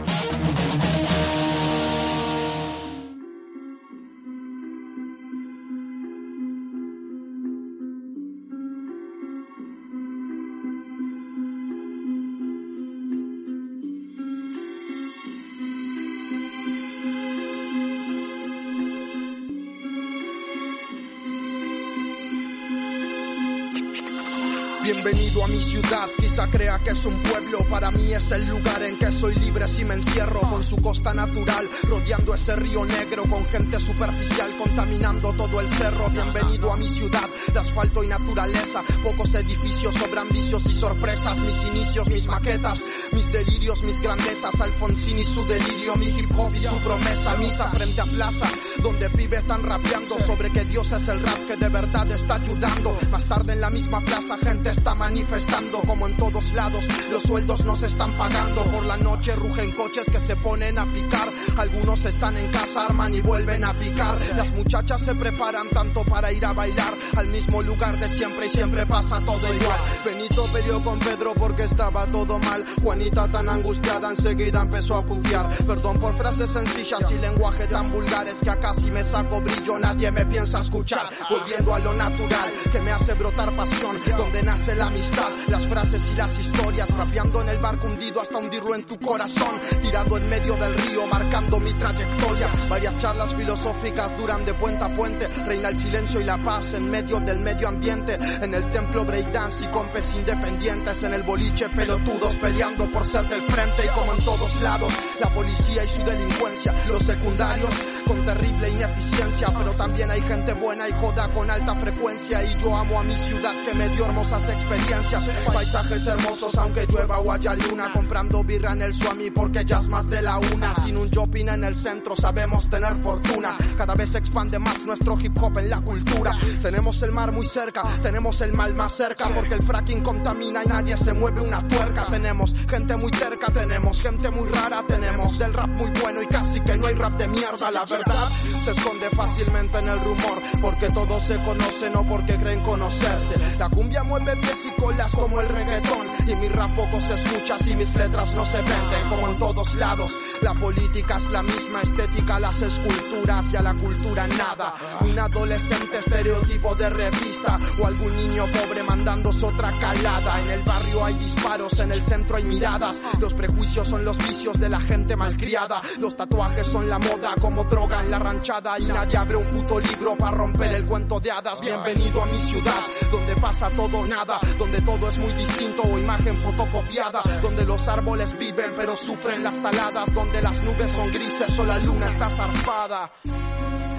[25.49, 29.11] Mi ciudad, quizá crea que es un pueblo, para mí es el lugar en que
[29.11, 33.79] soy libre si me encierro con su costa natural, rodeando ese río negro con gente
[33.79, 36.09] superficial contaminando todo el cerro.
[36.11, 41.63] Bienvenido a mi ciudad, de asfalto y naturaleza, pocos edificios, sobran vicios y sorpresas, mis
[41.63, 42.83] inicios, mis maquetas,
[43.13, 47.71] mis delirios, mis grandezas, Alfonsín y su delirio, mi hip hop y su promesa, misa
[47.71, 48.47] frente a plaza,
[48.83, 52.97] donde pibes están rapeando sobre que Dios es el rap que de verdad está ayudando.
[53.11, 57.65] Más tarde en la misma plaza gente está manifestando como en todos lados los sueldos
[57.65, 58.65] no se están pagando.
[58.65, 61.31] Por la noche rugen coches que se ponen a picar.
[61.57, 64.19] Algunos están en casa, arman y vuelven a picar.
[64.37, 68.51] Las muchachas se preparan tanto para ir a bailar al mismo lugar de siempre y
[68.51, 69.81] siempre pasa todo igual.
[70.05, 72.65] Benito peleó con Pedro porque estaba todo mal.
[72.83, 75.57] Juanita tan angustiada enseguida empezó a putear.
[75.67, 80.11] Perdón por frases sencillas y lenguaje tan vulgares que acá si me saco brillo nadie
[80.11, 81.09] me piensa escuchar.
[81.31, 86.11] Volviendo a lo natural que me hace brotar pasión, donde nace la amistad, las frases
[86.11, 90.29] y las historias, rapeando en el barco hundido hasta hundirlo en tu corazón, tirado en
[90.29, 92.49] medio del río, marcando mi trayectoria.
[92.69, 96.91] Varias charlas filosóficas duran de puente a puente, reina el silencio y la paz en
[96.91, 102.35] medio del medio ambiente, en el templo breakdance y compes independientes, en el boliche pelotudos
[102.37, 106.75] peleando por ser del frente y como en todos lados, la policía y su delincuencia,
[106.89, 107.71] los secundarios
[108.07, 112.43] con terrible ineficiencia, pero también hay gente buena y joda con alta frecuencia.
[112.45, 117.19] Y yo amo a mi ciudad que me dio hermosas experiencias, paisajes hermosos aunque llueva
[117.19, 120.75] o haya luna, comprando birra en el Swami porque ya es más de la una,
[120.77, 125.17] sin un shopping en el centro sabemos tener fortuna, cada vez se expande más nuestro
[125.21, 129.27] hip hop en la cultura, tenemos el mar muy cerca, tenemos el mal más cerca.
[129.29, 134.01] Porque el fracking contamina y nadie se mueve una tuerca, tenemos gente muy cerca, tenemos
[134.01, 137.29] gente muy rara, tenemos del rap muy bueno y casi que no hay rap de
[137.29, 138.29] mierda, la verdad
[138.65, 143.69] se esconde fácilmente en el rumor porque todos se conocen o porque creen conocerse, la
[143.69, 147.75] cumbia mueve pies y colas como el reggaetón y mi rap poco se escucha si
[147.75, 152.41] mis letras no se venden como en todos lados, la política es la misma estética,
[152.41, 158.47] las esculturas y a la cultura nada, un adolescente estereotipo de revista o algún niño
[158.47, 163.35] pobre mandándose otra calada, en el barrio hay disparos, en el centro hay miradas, los
[163.35, 168.01] prejuicios son los vicios de la gente malcriada, los tatuajes son la moda como droga
[168.01, 171.61] en la ranchada y nadie abre un puto libro para romper el cuento de hadas,
[171.61, 172.81] bienvenido a mi ciudad,
[173.11, 178.39] donde pasa todo nada, donde todo es muy distinto o imagen fotocopiada, donde los árboles
[178.39, 183.11] viven pero sufren las taladas, donde las nubes son grises o la luna está zarpada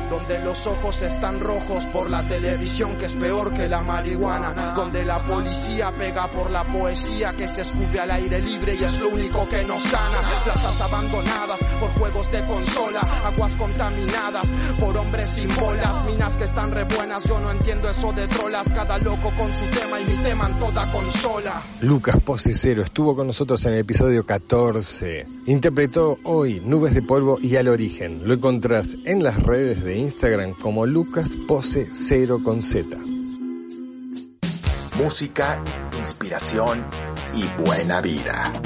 [0.09, 5.05] donde los ojos están rojos por la televisión que es peor que la marihuana, donde
[5.05, 9.09] la policía pega por la poesía que se escupe al aire libre y es lo
[9.09, 14.49] único que nos sana, plazas abandonadas por juegos de consola, aguas contaminadas
[14.79, 18.67] por hombres sin bolas, minas que están re buenas, yo no entiendo eso de trolas,
[18.73, 21.61] cada loco con su tema y mi tema en toda consola.
[21.81, 25.27] Lucas Posecero estuvo con nosotros en el episodio 14.
[25.45, 28.21] Interpretó hoy Nubes de Polvo y Al Origen.
[28.25, 32.97] Lo encontrás en las redes de Instagram como Lucas Pose 0 con Z.
[34.97, 35.61] Música,
[35.97, 36.85] inspiración
[37.33, 38.61] y buena vida.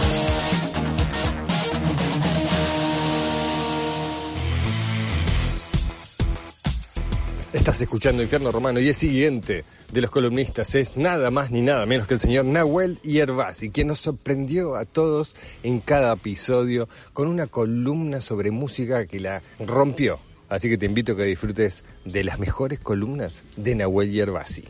[7.51, 11.85] Estás escuchando Infierno Romano y el siguiente de los columnistas es nada más ni nada
[11.85, 17.27] menos que el señor Nahuel Yerbasi, quien nos sorprendió a todos en cada episodio con
[17.27, 20.19] una columna sobre música que la rompió.
[20.53, 24.63] Así que te invito a que disfrutes de las mejores columnas de Nahuel Yerbasi.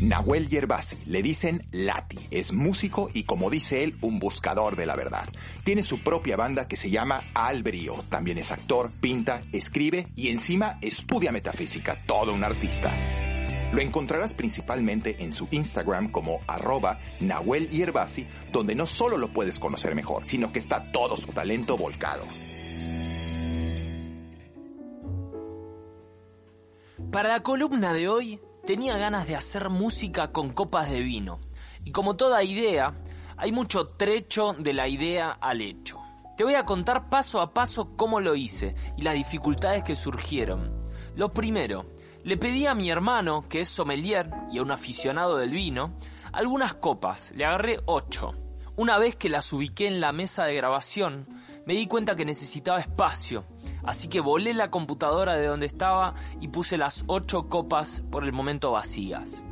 [0.00, 4.94] Nahuel Yerbasi, le dicen Lati, es músico y como dice él, un buscador de la
[4.94, 5.28] verdad.
[5.64, 8.04] Tiene su propia banda que se llama Al Brío.
[8.08, 12.92] También es actor, pinta, escribe y encima estudia metafísica, todo un artista.
[13.72, 19.58] Lo encontrarás principalmente en su Instagram como arroba Nahuel Yerbasi, donde no solo lo puedes
[19.58, 22.24] conocer mejor, sino que está todo su talento volcado.
[27.12, 31.38] Para la columna de hoy tenía ganas de hacer música con copas de vino.
[31.84, 33.00] Y como toda idea,
[33.38, 36.00] hay mucho trecho de la idea al hecho.
[36.36, 40.90] Te voy a contar paso a paso cómo lo hice y las dificultades que surgieron.
[41.14, 41.86] Lo primero,
[42.24, 45.94] le pedí a mi hermano, que es sommelier y a un aficionado del vino,
[46.32, 47.32] algunas copas.
[47.34, 48.34] Le agarré ocho.
[48.76, 51.26] Una vez que las ubiqué en la mesa de grabación,
[51.64, 53.44] me di cuenta que necesitaba espacio,
[53.84, 58.32] así que volé la computadora de donde estaba y puse las ocho copas por el
[58.32, 59.42] momento vacías.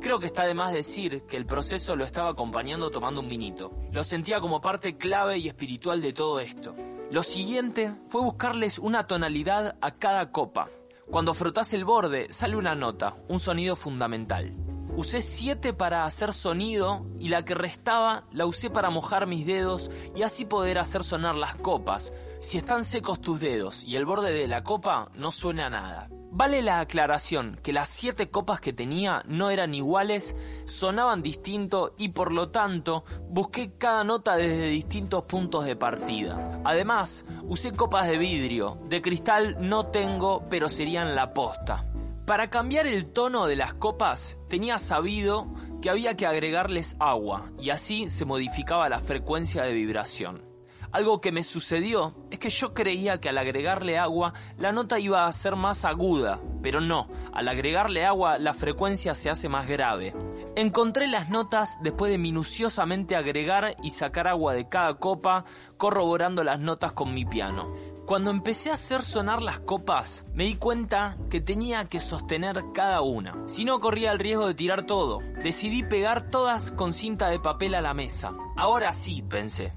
[0.00, 3.72] Creo que está de más decir que el proceso lo estaba acompañando tomando un vinito.
[3.90, 6.76] Lo sentía como parte clave y espiritual de todo esto.
[7.10, 10.68] Lo siguiente fue buscarles una tonalidad a cada copa.
[11.10, 14.54] Cuando frotas el borde sale una nota, un sonido fundamental.
[14.96, 19.90] Usé siete para hacer sonido y la que restaba la usé para mojar mis dedos
[20.14, 22.14] y así poder hacer sonar las copas.
[22.40, 26.08] Si están secos tus dedos y el borde de la copa, no suena nada.
[26.30, 30.34] Vale la aclaración que las siete copas que tenía no eran iguales,
[30.64, 36.62] sonaban distinto y por lo tanto busqué cada nota desde distintos puntos de partida.
[36.64, 41.84] Además, usé copas de vidrio, de cristal no tengo, pero serían la posta.
[42.26, 45.46] Para cambiar el tono de las copas, tenía sabido
[45.80, 50.42] que había que agregarles agua y así se modificaba la frecuencia de vibración.
[50.90, 55.26] Algo que me sucedió es que yo creía que al agregarle agua la nota iba
[55.26, 60.12] a ser más aguda, pero no, al agregarle agua la frecuencia se hace más grave.
[60.56, 65.44] Encontré las notas después de minuciosamente agregar y sacar agua de cada copa,
[65.76, 67.72] corroborando las notas con mi piano.
[68.06, 73.00] Cuando empecé a hacer sonar las copas, me di cuenta que tenía que sostener cada
[73.00, 73.34] una.
[73.48, 75.18] Si no, corría el riesgo de tirar todo.
[75.42, 78.32] Decidí pegar todas con cinta de papel a la mesa.
[78.56, 79.72] Ahora sí, pensé.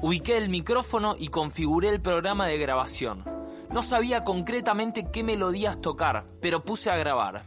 [0.00, 3.24] Ubiqué el micrófono y configuré el programa de grabación.
[3.72, 7.46] No sabía concretamente qué melodías tocar, pero puse a grabar.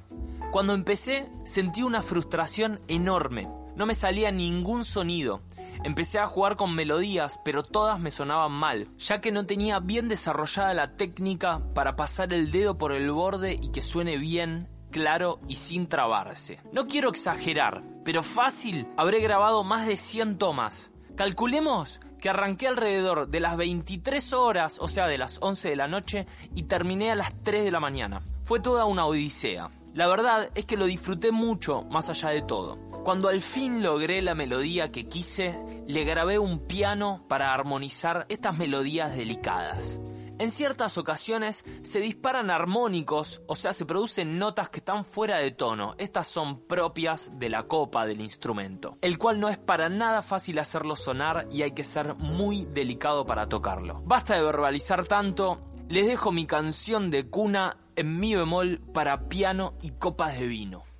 [0.51, 3.47] Cuando empecé, sentí una frustración enorme.
[3.77, 5.39] No me salía ningún sonido.
[5.85, 10.07] Empecé a jugar con melodías, pero todas me sonaban mal, ya que no tenía bien
[10.07, 15.39] desarrollada la técnica para pasar el dedo por el borde y que suene bien, claro
[15.47, 16.59] y sin trabarse.
[16.71, 20.91] No quiero exagerar, pero fácil habré grabado más de 100 tomas.
[21.15, 25.87] Calculemos que arranqué alrededor de las 23 horas, o sea, de las 11 de la
[25.87, 26.25] noche,
[26.55, 28.23] y terminé a las 3 de la mañana.
[28.43, 29.69] Fue toda una odisea.
[29.93, 32.94] La verdad es que lo disfruté mucho más allá de todo.
[33.05, 38.57] Cuando al fin logré la melodía que quise, le grabé un piano para armonizar estas
[38.57, 40.01] melodías delicadas.
[40.39, 45.51] En ciertas ocasiones se disparan armónicos, o sea, se producen notas que están fuera de
[45.51, 45.93] tono.
[45.99, 50.57] Estas son propias de la copa del instrumento, el cual no es para nada fácil
[50.57, 54.01] hacerlo sonar y hay que ser muy delicado para tocarlo.
[54.03, 59.75] Basta de verbalizar tanto, les dejo mi canción de cuna en mi bemol para piano
[59.83, 60.94] y copas de vino.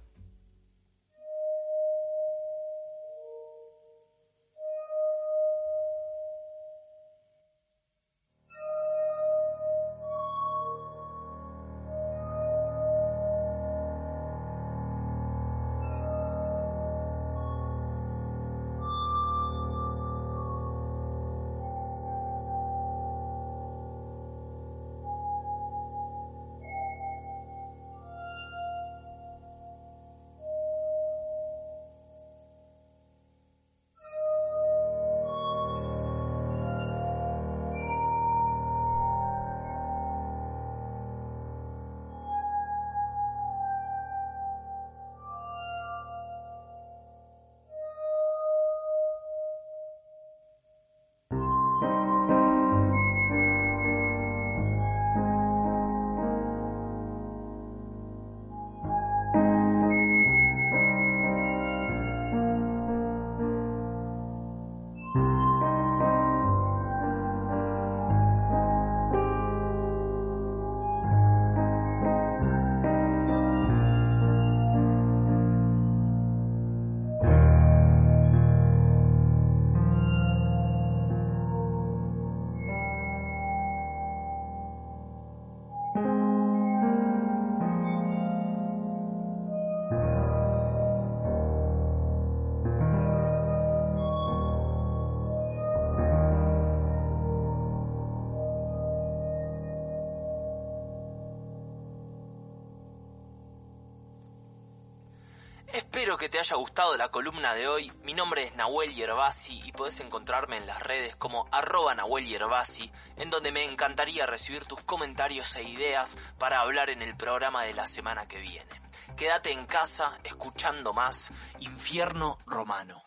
[106.16, 107.92] Espero que te haya gustado la columna de hoy.
[108.06, 112.90] Mi nombre es Nahuel Yerbasi y podés encontrarme en las redes como arroba Nahuel Yerbasi,
[113.18, 117.74] en donde me encantaría recibir tus comentarios e ideas para hablar en el programa de
[117.74, 118.70] la semana que viene.
[119.18, 123.04] Quédate en casa escuchando más Infierno Romano.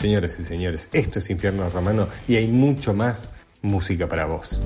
[0.00, 3.30] Señoras y señores, esto es Infierno Romano y hay mucho más
[3.62, 4.60] música para vos.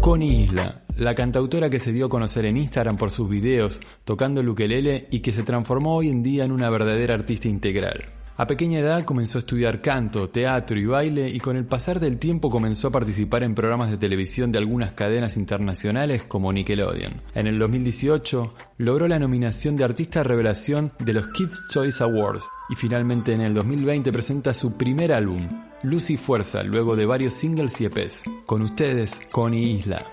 [0.00, 4.40] Connie Isla, la cantautora que se dio a conocer en Instagram por sus videos tocando
[4.40, 8.04] el ukelele y que se transformó hoy en día en una verdadera artista integral.
[8.38, 12.18] A pequeña edad comenzó a estudiar canto, teatro y baile y con el pasar del
[12.18, 17.20] tiempo comenzó a participar en programas de televisión de algunas cadenas internacionales como Nickelodeon.
[17.34, 22.74] En el 2018 logró la nominación de Artista Revelación de los Kids Choice Awards y
[22.74, 25.48] finalmente en el 2020 presenta su primer álbum,
[25.82, 28.22] Lucy Fuerza, luego de varios singles y EPs.
[28.46, 30.11] Con ustedes, Connie Isla.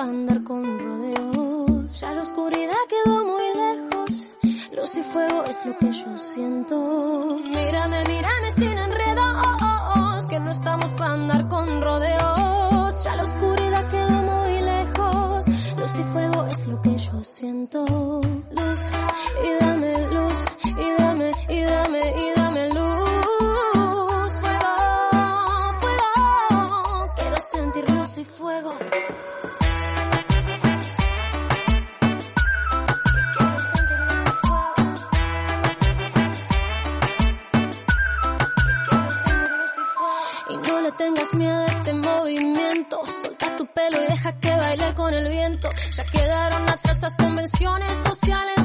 [0.00, 2.00] Para andar con rodeos.
[2.00, 4.28] Ya la oscuridad quedó muy lejos,
[4.74, 7.36] luz y fuego es lo que yo siento.
[7.44, 13.04] Mírame, mírame sin enredos, que no estamos para andar con rodeos.
[13.04, 15.46] Ya la oscuridad quedó muy lejos,
[15.78, 17.84] luz y fuego es lo que yo siento.
[18.58, 18.82] Luz
[19.44, 22.39] y dame luz y dame y dame y dame
[41.14, 43.00] tengas miedo a este movimiento.
[43.22, 45.68] Solta tu pelo y deja que baile con el viento.
[45.96, 48.59] Ya quedaron atrás las convenciones sociales.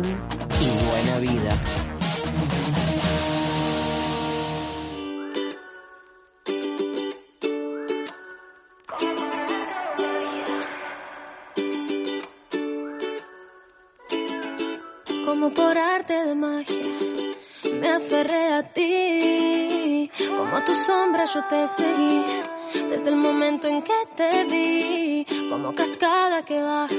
[0.00, 1.50] Y buena vida.
[15.26, 16.74] Como por arte de magia,
[17.80, 20.10] me aferré a ti.
[20.34, 22.24] Como tu sombra yo te seguí.
[22.88, 26.94] Desde el momento en que te vi, como cascada que baja,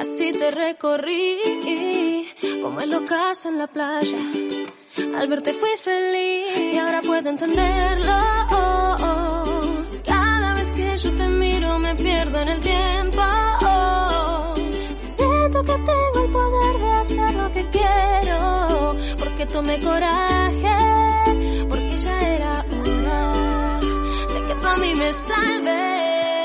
[0.00, 1.33] así te recorrí.
[3.14, 4.18] Ocaso en la playa,
[5.16, 6.74] al verte fui feliz.
[6.74, 8.18] Y ahora puedo entenderlo.
[10.04, 13.22] Cada vez que yo te miro, me pierdo en el tiempo.
[14.94, 20.76] Siento que tengo el poder de hacer lo que quiero, porque tomé coraje,
[21.68, 23.80] porque ya era hora
[24.34, 26.43] de que tú a mí me salves.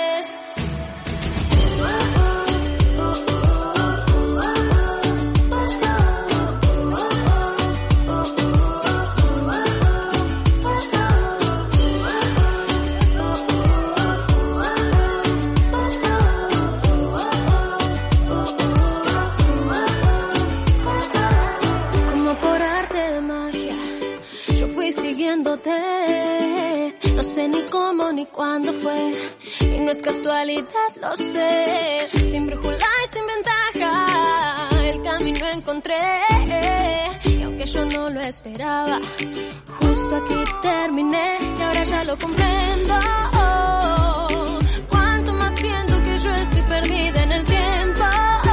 [30.10, 32.10] Casualidad, lo sé.
[32.32, 36.22] Sin brújula y sin ventaja, el camino encontré.
[37.26, 38.99] Y aunque yo no lo esperaba,
[39.80, 41.38] justo aquí terminé.
[41.60, 42.95] Y ahora ya lo comprendo.
[44.89, 48.49] Cuánto más siento que yo estoy perdida en el tiempo.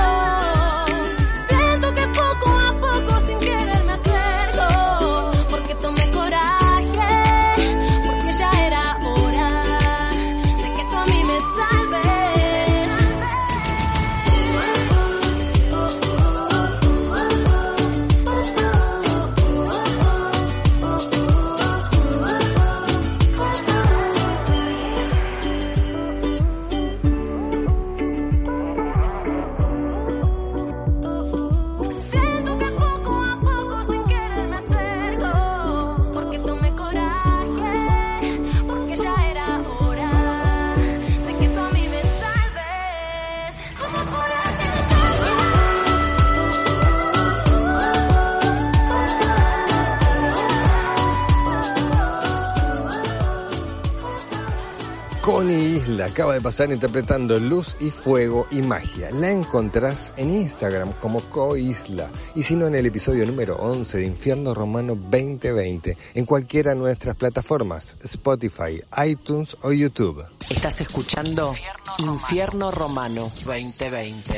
[55.87, 59.11] Isla acaba de pasar interpretando Luz y Fuego y Magia.
[59.13, 64.07] La encontrás en Instagram como Coisla y si no en el episodio número 11 de
[64.07, 70.25] Infierno Romano 2020 en cualquiera de nuestras plataformas, Spotify, iTunes o YouTube.
[70.51, 71.55] Estás escuchando
[71.99, 74.35] Infierno Romano 2020.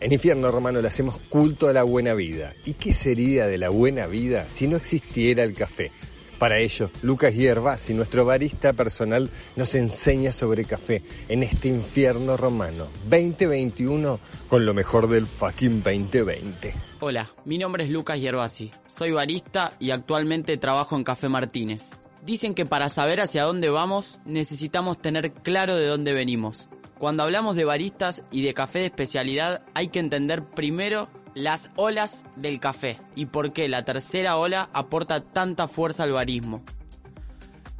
[0.00, 2.54] En Infierno Romano le hacemos culto a la buena vida.
[2.64, 5.90] ¿Y qué sería de la buena vida si no existiera el café?
[6.38, 12.36] Para ello, Lucas Hierbas y nuestro barista personal nos enseña sobre café en este infierno
[12.36, 16.74] romano 2021 con lo mejor del fucking 2020.
[17.00, 21.90] Hola, mi nombre es Lucas Yerbasi, soy barista y actualmente trabajo en Café Martínez.
[22.22, 26.68] Dicen que para saber hacia dónde vamos necesitamos tener claro de dónde venimos.
[26.98, 32.24] Cuando hablamos de baristas y de café de especialidad hay que entender primero las olas
[32.34, 36.64] del café y por qué la tercera ola aporta tanta fuerza al barismo.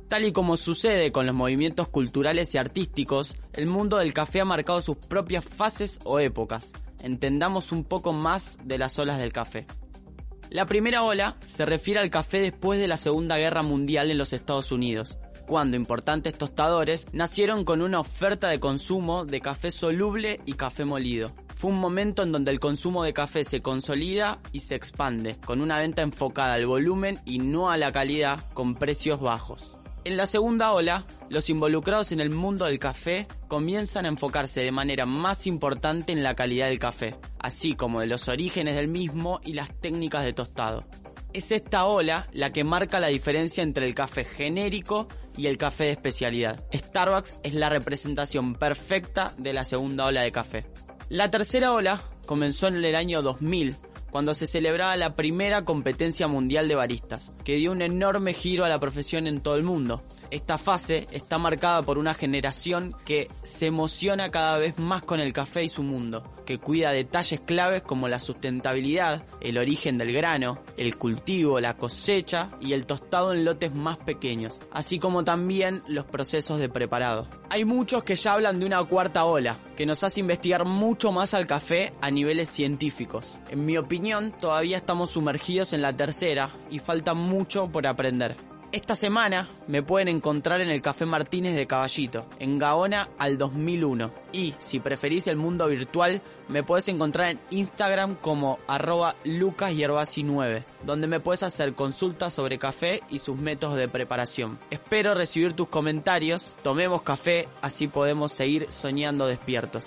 [0.08, 4.44] Tal y como sucede con los movimientos culturales y artísticos, el mundo del café ha
[4.44, 6.74] marcado sus propias fases o épocas.
[7.02, 9.66] Entendamos un poco más de las olas del café.
[10.50, 14.34] La primera ola se refiere al café después de la Segunda Guerra Mundial en los
[14.34, 20.52] Estados Unidos, cuando importantes tostadores nacieron con una oferta de consumo de café soluble y
[20.52, 21.32] café molido.
[21.56, 25.62] Fue un momento en donde el consumo de café se consolida y se expande, con
[25.62, 29.74] una venta enfocada al volumen y no a la calidad, con precios bajos.
[30.04, 34.70] En la segunda ola, los involucrados en el mundo del café comienzan a enfocarse de
[34.70, 39.40] manera más importante en la calidad del café, así como de los orígenes del mismo
[39.42, 40.84] y las técnicas de tostado.
[41.32, 45.84] Es esta ola la que marca la diferencia entre el café genérico y el café
[45.84, 46.62] de especialidad.
[46.72, 50.66] Starbucks es la representación perfecta de la segunda ola de café.
[51.08, 53.76] La tercera ola comenzó en el año 2000,
[54.10, 58.68] cuando se celebraba la primera competencia mundial de baristas, que dio un enorme giro a
[58.68, 60.02] la profesión en todo el mundo.
[60.30, 65.32] Esta fase está marcada por una generación que se emociona cada vez más con el
[65.32, 70.62] café y su mundo, que cuida detalles claves como la sustentabilidad, el origen del grano,
[70.76, 76.06] el cultivo, la cosecha y el tostado en lotes más pequeños, así como también los
[76.06, 77.28] procesos de preparado.
[77.50, 81.34] Hay muchos que ya hablan de una cuarta ola, que nos hace investigar mucho más
[81.34, 83.38] al café a niveles científicos.
[83.50, 88.36] En mi opinión, todavía estamos sumergidos en la tercera y falta mucho por aprender.
[88.76, 94.12] Esta semana me pueden encontrar en el Café Martínez de Caballito, en Gaona al 2001.
[94.32, 101.06] Y si preferís el mundo virtual, me puedes encontrar en Instagram como arroba lucasyerbasi9, donde
[101.06, 104.58] me puedes hacer consultas sobre café y sus métodos de preparación.
[104.68, 109.86] Espero recibir tus comentarios, tomemos café, así podemos seguir soñando despiertos.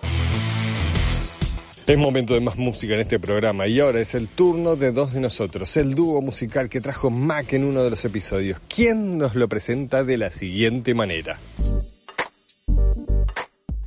[1.90, 5.12] Es momento de más música en este programa y ahora es el turno de dos
[5.12, 8.60] de nosotros, el dúo musical que trajo Mac en uno de los episodios.
[8.68, 11.40] ¿Quién nos lo presenta de la siguiente manera?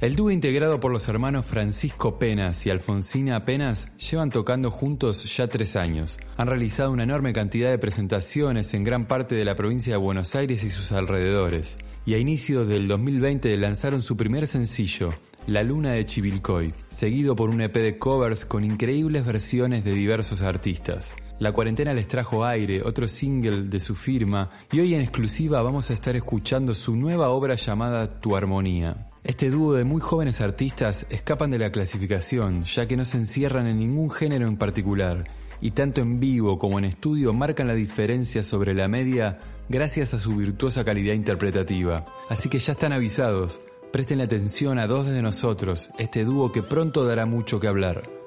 [0.00, 5.46] El dúo integrado por los hermanos Francisco Penas y Alfonsina Penas llevan tocando juntos ya
[5.46, 6.18] tres años.
[6.36, 10.34] Han realizado una enorme cantidad de presentaciones en gran parte de la provincia de Buenos
[10.34, 11.76] Aires y sus alrededores.
[12.04, 15.10] Y a inicios del 2020 lanzaron su primer sencillo,
[15.48, 20.40] La Luna de Chivilcoy, seguido por un EP de covers con increíbles versiones de diversos
[20.40, 21.14] artistas.
[21.40, 25.90] La cuarentena les trajo aire, otro single de su firma, y hoy en exclusiva vamos
[25.90, 29.10] a estar escuchando su nueva obra llamada Tu Armonía.
[29.24, 33.66] Este dúo de muy jóvenes artistas escapan de la clasificación, ya que no se encierran
[33.66, 35.24] en ningún género en particular,
[35.60, 40.20] y tanto en vivo como en estudio marcan la diferencia sobre la media gracias a
[40.20, 42.04] su virtuosa calidad interpretativa.
[42.28, 43.60] Así que ya están avisados,
[43.92, 48.21] presten atención a dos de nosotros, este dúo que pronto dará mucho que hablar.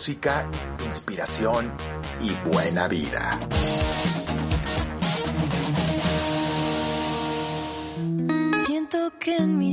[0.00, 0.48] Música,
[0.82, 1.70] inspiración
[2.22, 3.38] y buena vida.
[8.56, 9.69] Siento que en mi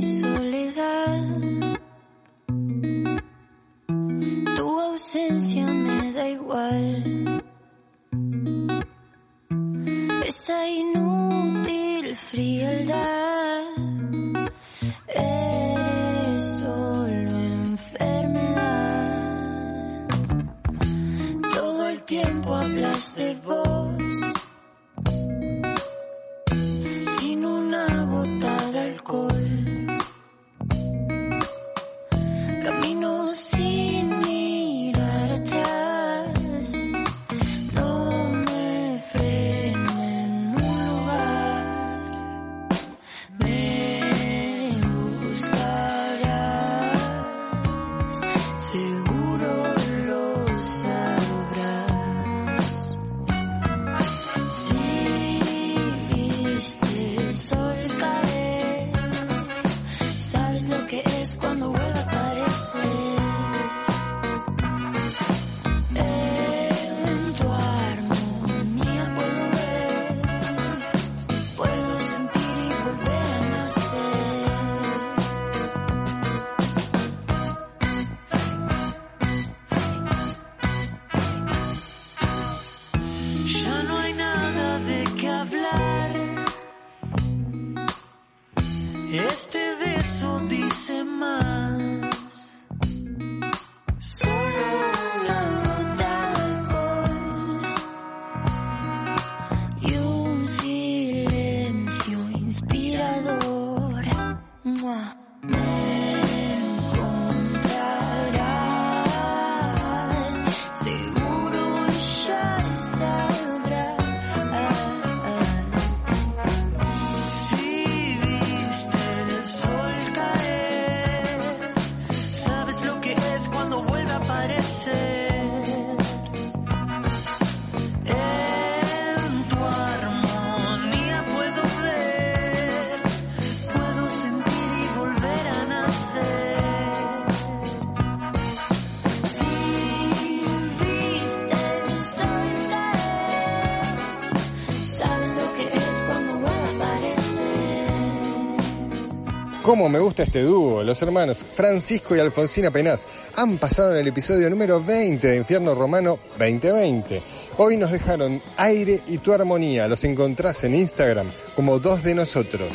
[149.68, 150.82] ¿Cómo me gusta este dúo?
[150.82, 153.04] Los hermanos Francisco y Alfonsina Penaz
[153.36, 157.20] han pasado en el episodio número 20 de Infierno Romano 2020.
[157.58, 159.86] Hoy nos dejaron aire y tu armonía.
[159.86, 162.70] Los encontrás en Instagram como dos de nosotros.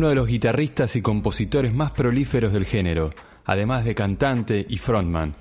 [0.00, 3.10] Uno de los guitarristas y compositores más prolíferos del género,
[3.44, 5.34] además de cantante y frontman.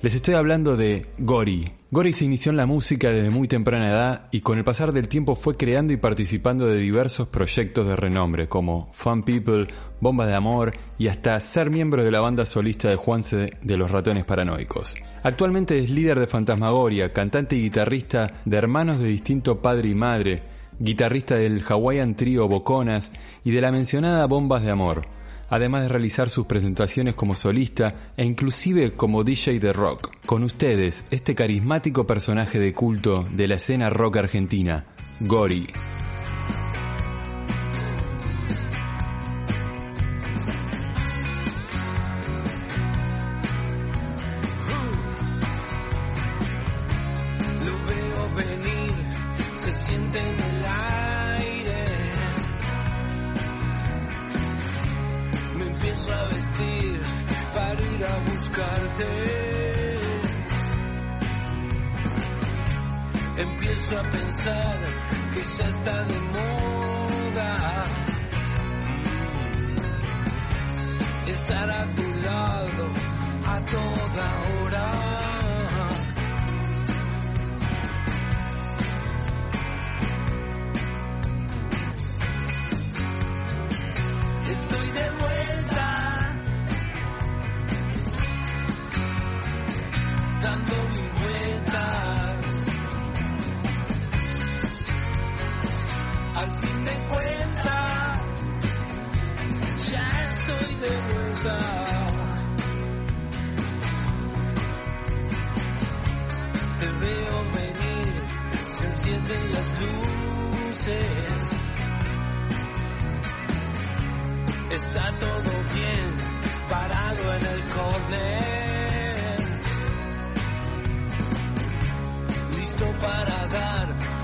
[0.00, 1.70] Les estoy hablando de Gori.
[1.90, 5.08] Gori se inició en la música desde muy temprana edad y con el pasar del
[5.08, 9.66] tiempo fue creando y participando de diversos proyectos de renombre como Fun People,
[10.00, 13.90] Bomba de Amor y hasta ser miembro de la banda solista de Juanse de los
[13.90, 14.94] Ratones Paranoicos.
[15.24, 20.40] Actualmente es líder de Fantasmagoria, cantante y guitarrista de Hermanos de Distinto Padre y Madre,
[20.78, 23.10] guitarrista del Hawaiian Trio Boconas
[23.44, 25.02] y de la mencionada Bombas de Amor,
[25.48, 30.12] además de realizar sus presentaciones como solista e inclusive como DJ de rock.
[30.26, 34.84] Con ustedes, este carismático personaje de culto de la escena rock argentina,
[35.20, 35.66] Gori.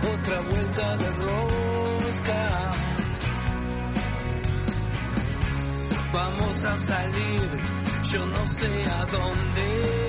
[0.07, 2.73] Otra vuelta de rosca.
[6.13, 7.51] Vamos a salir,
[8.13, 10.02] yo no sé a dónde.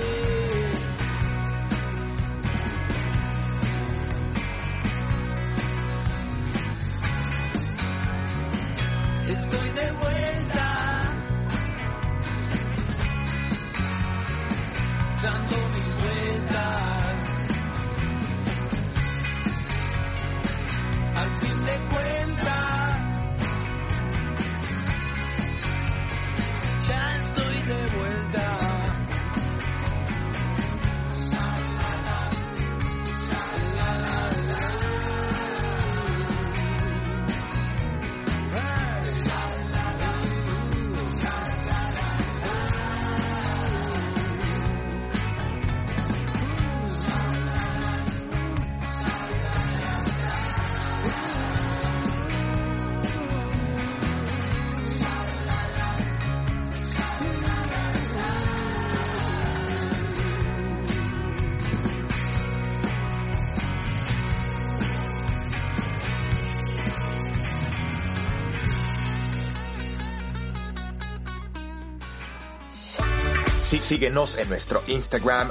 [73.84, 75.50] Síguenos en nuestro Instagram,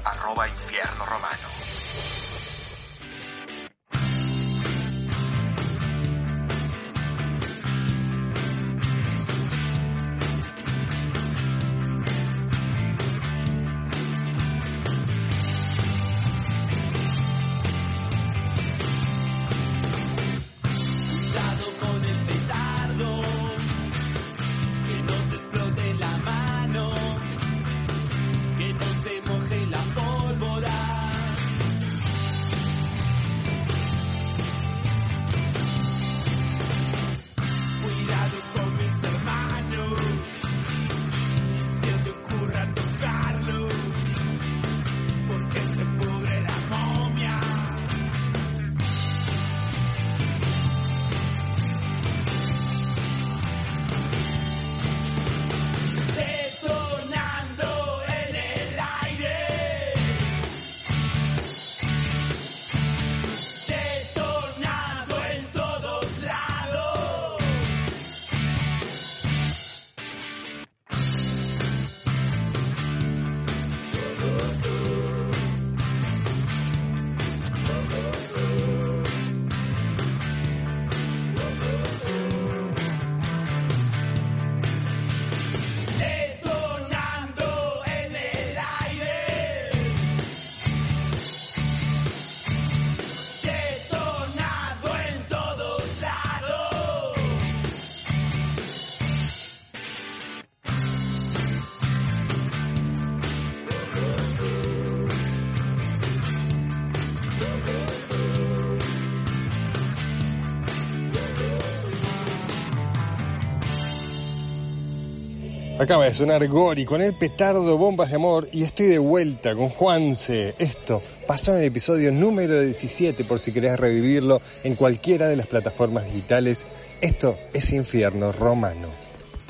[115.84, 119.68] Acaba de sonar Gori con el petardo Bombas de Amor y estoy de vuelta con
[119.68, 120.56] Juanse.
[120.58, 125.46] Esto pasó en el episodio número 17 por si querés revivirlo en cualquiera de las
[125.46, 126.68] plataformas digitales.
[127.02, 128.88] Esto es Infierno Romano.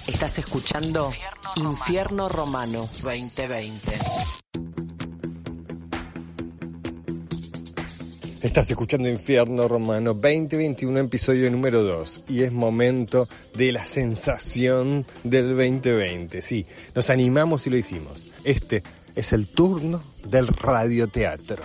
[0.07, 1.11] Estás escuchando
[1.55, 4.42] Infierno Romano 2020.
[8.43, 12.23] Estás escuchando Infierno Romano 2021, episodio número 2.
[12.27, 16.41] Y es momento de la sensación del 2020.
[16.41, 18.27] Sí, nos animamos y lo hicimos.
[18.43, 18.83] Este
[19.15, 21.63] es el turno del radioteatro.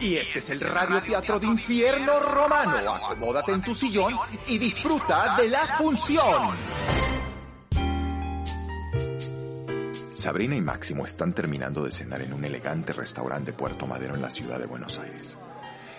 [0.00, 2.96] Y este es el radioteatro de infierno romano.
[2.96, 4.14] Acomódate en tu sillón
[4.48, 6.56] y disfruta de la función.
[10.18, 14.20] Sabrina y Máximo están terminando de cenar en un elegante restaurante de Puerto Madero en
[14.20, 15.36] la ciudad de Buenos Aires.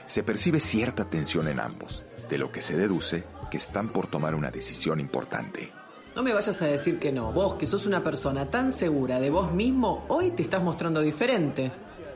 [0.08, 4.36] Se percibe cierta tensión en ambos, de lo que se deduce que están por tomar
[4.36, 5.72] una decisión importante.
[6.18, 7.32] No me vayas a decir que no.
[7.32, 11.72] Vos, que sos una persona tan segura de vos mismo, hoy te estás mostrando diferente.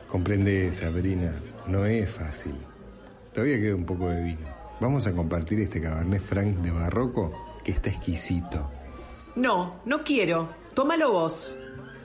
[0.06, 1.32] Comprende, Sabrina,
[1.68, 2.54] no es fácil.
[3.32, 4.46] Todavía queda un poco de vino.
[4.78, 7.32] Vamos a compartir este Cabernet Franc de Barroco
[7.64, 8.70] que está exquisito.
[9.36, 10.50] No, no quiero.
[10.74, 11.50] Tómalo vos.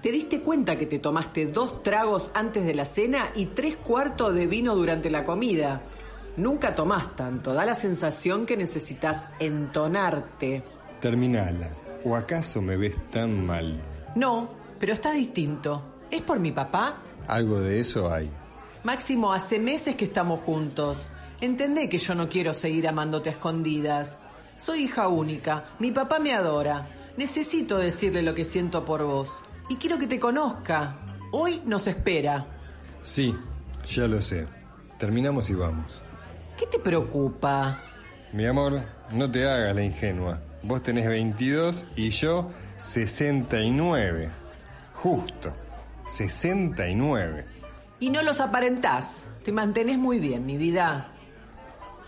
[0.01, 4.33] ¿Te diste cuenta que te tomaste dos tragos antes de la cena y tres cuartos
[4.33, 5.81] de vino durante la comida?
[6.37, 10.63] Nunca tomás tanto, da la sensación que necesitas entonarte.
[11.01, 11.71] Terminala.
[12.05, 13.81] ¿O acaso me ves tan mal?
[14.15, 15.83] No, pero estás distinto.
[16.09, 17.01] ¿Es por mi papá?
[17.27, 18.31] Algo de eso hay.
[18.83, 20.97] Máximo, hace meses que estamos juntos.
[21.41, 24.21] Entendé que yo no quiero seguir amándote a escondidas.
[24.57, 26.87] Soy hija única, mi papá me adora.
[27.17, 29.29] Necesito decirle lo que siento por vos.
[29.69, 30.97] Y quiero que te conozca.
[31.31, 32.45] Hoy nos espera.
[33.01, 33.35] Sí,
[33.87, 34.47] ya lo sé.
[34.97, 36.01] Terminamos y vamos.
[36.57, 37.81] ¿Qué te preocupa?
[38.33, 40.41] Mi amor, no te hagas la ingenua.
[40.63, 44.29] Vos tenés 22 y yo 69.
[44.95, 45.53] Justo.
[46.05, 47.45] 69.
[47.99, 49.23] Y no los aparentás.
[49.43, 51.11] Te mantenés muy bien, mi vida.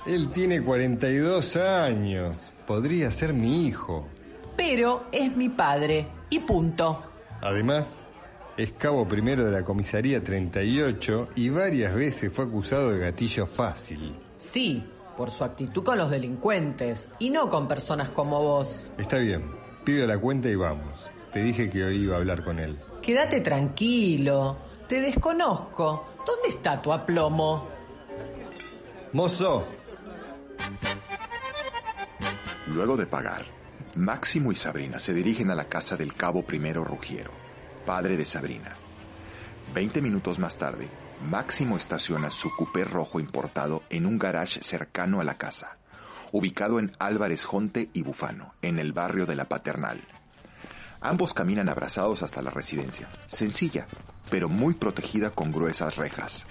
[0.05, 2.51] Él tiene 42 años.
[2.65, 4.07] Podría ser mi hijo.
[4.57, 6.07] Pero es mi padre.
[6.29, 7.10] Y punto.
[7.41, 8.03] Además,
[8.57, 14.15] es cabo primero de la comisaría 38 y varias veces fue acusado de gatillo fácil.
[14.37, 14.85] Sí,
[15.17, 17.09] por su actitud con los delincuentes.
[17.19, 18.89] Y no con personas como vos.
[18.97, 19.43] Está bien,
[19.83, 21.09] pido la cuenta y vamos.
[21.33, 22.77] Te dije que hoy iba a hablar con él.
[23.01, 24.57] Quédate tranquilo.
[24.87, 26.07] Te desconozco.
[26.25, 27.67] ¿Dónde está tu aplomo?
[29.13, 29.65] Mozo,
[32.67, 33.45] Luego de pagar,
[33.95, 37.31] Máximo y Sabrina se dirigen a la casa del cabo primero Rugiero,
[37.85, 38.77] padre de Sabrina.
[39.73, 40.87] Veinte minutos más tarde,
[41.29, 45.77] Máximo estaciona su coupé rojo importado en un garage cercano a la casa,
[46.31, 50.01] ubicado en Álvarez Jonte y Bufano, en el barrio de la Paternal.
[51.01, 53.87] Ambos caminan abrazados hasta la residencia, sencilla,
[54.29, 56.45] pero muy protegida con gruesas rejas.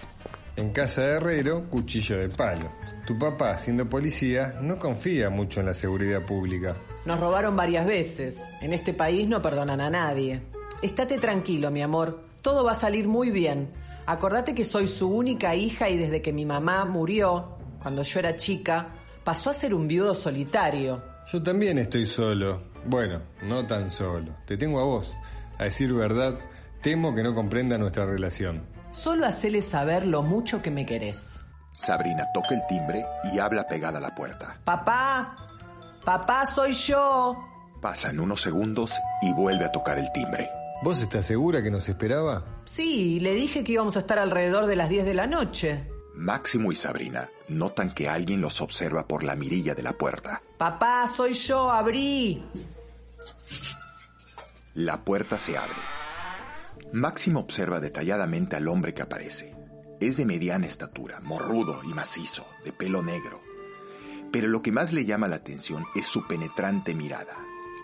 [0.56, 2.70] en casa de Herrero, cuchillo de palo.
[3.10, 6.76] Tu papá, siendo policía, no confía mucho en la seguridad pública.
[7.04, 8.38] Nos robaron varias veces.
[8.60, 10.42] En este país no perdonan a nadie.
[10.80, 12.22] Estate tranquilo, mi amor.
[12.40, 13.72] Todo va a salir muy bien.
[14.06, 18.36] Acordate que soy su única hija y desde que mi mamá murió, cuando yo era
[18.36, 21.02] chica, pasó a ser un viudo solitario.
[21.32, 22.62] Yo también estoy solo.
[22.86, 24.36] Bueno, no tan solo.
[24.46, 25.12] Te tengo a vos.
[25.58, 26.38] A decir verdad,
[26.80, 28.62] temo que no comprenda nuestra relación.
[28.92, 31.40] Solo hacele saber lo mucho que me querés.
[31.80, 34.60] Sabrina toca el timbre y habla pegada a la puerta.
[34.64, 35.34] Papá,
[36.04, 37.42] papá, soy yo.
[37.80, 38.92] Pasan unos segundos
[39.22, 40.50] y vuelve a tocar el timbre.
[40.82, 42.44] ¿Vos estás segura que nos esperaba?
[42.66, 45.90] Sí, le dije que íbamos a estar alrededor de las 10 de la noche.
[46.14, 50.42] Máximo y Sabrina notan que alguien los observa por la mirilla de la puerta.
[50.58, 52.44] Papá, soy yo, abrí.
[54.74, 55.72] La puerta se abre.
[56.92, 59.59] Máximo observa detalladamente al hombre que aparece.
[60.00, 63.40] Es de mediana estatura, morrudo y macizo, de pelo negro.
[64.32, 67.36] Pero lo que más le llama la atención es su penetrante mirada.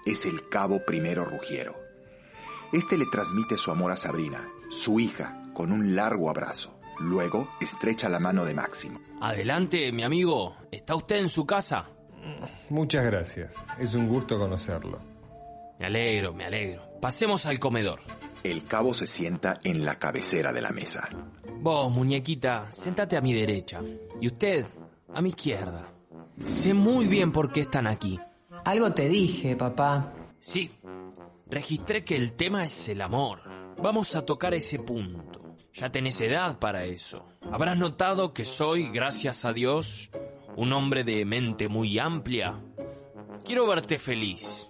[0.05, 1.77] Es el cabo primero Rugiero.
[2.73, 6.79] Este le transmite su amor a Sabrina, su hija, con un largo abrazo.
[6.99, 9.01] Luego estrecha la mano de Máximo.
[9.21, 10.57] Adelante, mi amigo.
[10.71, 11.91] ¿Está usted en su casa?
[12.71, 13.65] Muchas gracias.
[13.79, 15.01] Es un gusto conocerlo.
[15.79, 16.83] Me alegro, me alegro.
[17.01, 18.01] Pasemos al comedor.
[18.51, 21.09] El cabo se sienta en la cabecera de la mesa.
[21.59, 23.81] Vos, muñequita, sentate a mi derecha.
[24.21, 24.65] Y usted,
[25.13, 25.93] a mi izquierda.
[26.47, 28.21] Sé muy bien por qué están aquí.
[28.65, 30.13] Algo te dije, papá.
[30.39, 30.71] Sí,
[31.49, 33.41] registré que el tema es el amor.
[33.83, 35.57] Vamos a tocar ese punto.
[35.73, 37.27] Ya tenés edad para eso.
[37.51, 40.11] Habrás notado que soy, gracias a Dios,
[40.57, 42.63] un hombre de mente muy amplia.
[43.45, 44.69] Quiero verte feliz.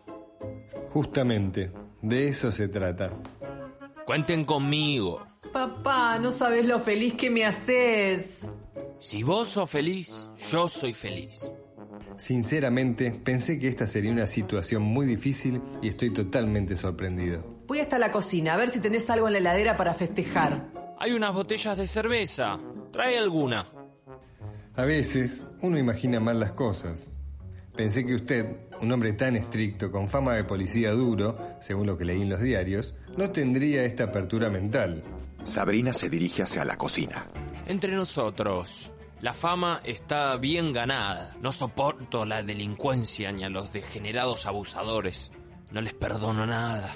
[0.91, 3.13] Justamente, de eso se trata.
[4.07, 5.27] Cuenten conmigo.
[5.53, 8.47] Papá, no sabes lo feliz que me haces.
[9.01, 11.41] Si vos sos feliz, yo soy feliz.
[12.17, 17.45] Sinceramente, pensé que esta sería una situación muy difícil y estoy totalmente sorprendido.
[17.67, 20.71] Voy hasta la cocina a ver si tenés algo en la heladera para festejar.
[21.01, 22.61] Hay unas botellas de cerveza.
[22.93, 23.69] Trae alguna.
[24.77, 27.09] A veces uno imagina mal las cosas.
[27.77, 32.07] Pensé que usted, un hombre tan estricto, con fama de policía duro, según lo que
[32.07, 35.05] leí en los diarios, no tendría esta apertura mental.
[35.45, 37.29] Sabrina se dirige hacia la cocina.
[37.67, 41.37] Entre nosotros, la fama está bien ganada.
[41.43, 45.31] No soporto la delincuencia ni a los degenerados abusadores.
[45.71, 46.95] No les perdono nada.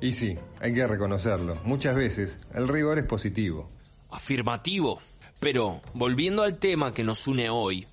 [0.00, 1.56] Y sí, hay que reconocerlo.
[1.64, 3.70] Muchas veces el rigor es positivo.
[4.10, 5.00] Afirmativo.
[5.40, 7.86] Pero, volviendo al tema que nos une hoy,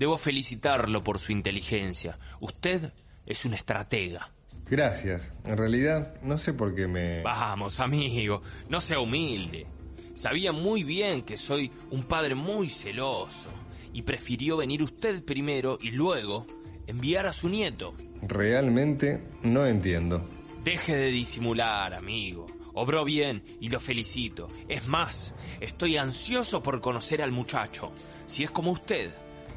[0.00, 2.18] debo felicitarlo por su inteligencia.
[2.40, 2.90] Usted
[3.26, 4.32] es un estratega.
[4.66, 5.34] Gracias.
[5.44, 7.22] En realidad, no sé por qué me...
[7.22, 8.40] Vamos, amigo,
[8.70, 9.66] no sea humilde.
[10.14, 13.50] Sabía muy bien que soy un padre muy celoso
[13.92, 16.46] y prefirió venir usted primero y luego
[16.86, 17.94] enviar a su nieto.
[18.22, 20.26] Realmente no entiendo.
[20.64, 22.46] Deje de disimular, amigo.
[22.72, 24.48] Obró bien y lo felicito.
[24.66, 27.92] Es más, estoy ansioso por conocer al muchacho.
[28.24, 29.10] Si es como usted,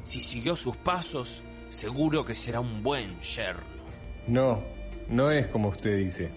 [0.03, 3.83] si siguió sus pasos, seguro que será un buen yerno.
[4.27, 4.63] No,
[5.09, 6.31] no es como usted dice.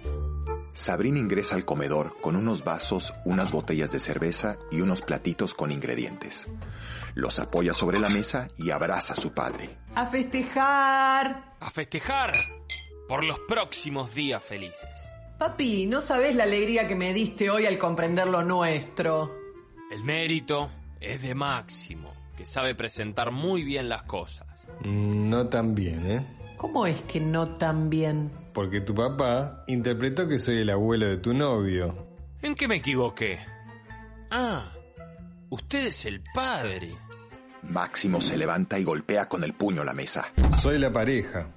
[0.72, 5.72] Sabrina ingresa al comedor con unos vasos, unas botellas de cerveza y unos platitos con
[5.72, 6.46] ingredientes.
[7.14, 9.78] Los apoya sobre la mesa y abraza a su padre.
[9.94, 11.54] A festejar.
[11.60, 12.34] A festejar
[13.08, 14.90] por los próximos días felices.
[15.38, 19.34] Papi, no sabes la alegría que me diste hoy al comprender lo nuestro.
[19.90, 20.70] El mérito
[21.00, 24.46] es de Máximo, que sabe presentar muy bien las cosas.
[24.84, 26.26] No tan bien, ¿eh?
[26.56, 28.30] ¿Cómo es que no tan bien?
[28.52, 32.06] Porque tu papá interpretó que soy el abuelo de tu novio.
[32.42, 33.38] ¿En qué me equivoqué?
[34.30, 34.72] Ah,
[35.50, 36.92] usted es el padre.
[37.62, 40.28] Máximo se levanta y golpea con el puño la mesa.
[40.58, 41.48] Soy la pareja.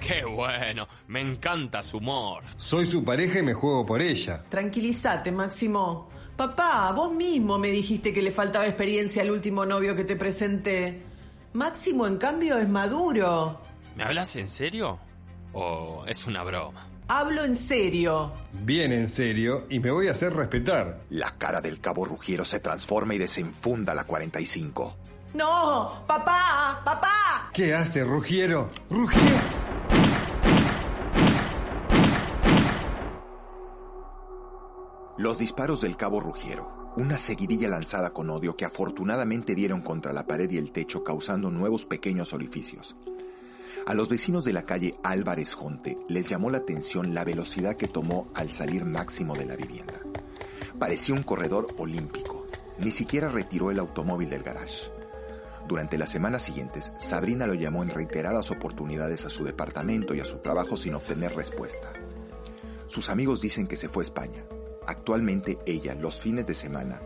[0.00, 2.44] Qué bueno, me encanta su humor.
[2.56, 4.42] Soy su pareja y me juego por ella.
[4.48, 6.08] Tranquilízate, Máximo.
[6.36, 11.00] Papá, vos mismo me dijiste que le faltaba experiencia al último novio que te presenté.
[11.52, 13.60] Máximo, en cambio, es maduro.
[13.94, 14.98] ¿Me hablas en serio?
[15.52, 16.88] ¿O es una broma?
[17.06, 18.32] Hablo en serio.
[18.52, 21.02] Bien en serio y me voy a hacer respetar.
[21.10, 24.96] La cara del cabo Rugiero se transforma y desenfunda la 45.
[25.34, 27.50] No, papá, papá.
[27.52, 28.70] ¿Qué hace, Rugiero?
[28.90, 29.83] ¡Rugiero!
[35.16, 40.26] Los disparos del cabo Rugiero, una seguidilla lanzada con odio que afortunadamente dieron contra la
[40.26, 42.96] pared y el techo causando nuevos pequeños orificios.
[43.86, 47.86] A los vecinos de la calle Álvarez Jonte les llamó la atención la velocidad que
[47.86, 50.00] tomó al salir máximo de la vivienda.
[50.80, 52.48] Parecía un corredor olímpico.
[52.80, 54.90] Ni siquiera retiró el automóvil del garage.
[55.68, 60.24] Durante las semanas siguientes, Sabrina lo llamó en reiteradas oportunidades a su departamento y a
[60.24, 61.92] su trabajo sin obtener respuesta.
[62.86, 64.44] Sus amigos dicen que se fue a España.
[64.86, 67.00] Actualmente ella, los fines de semana,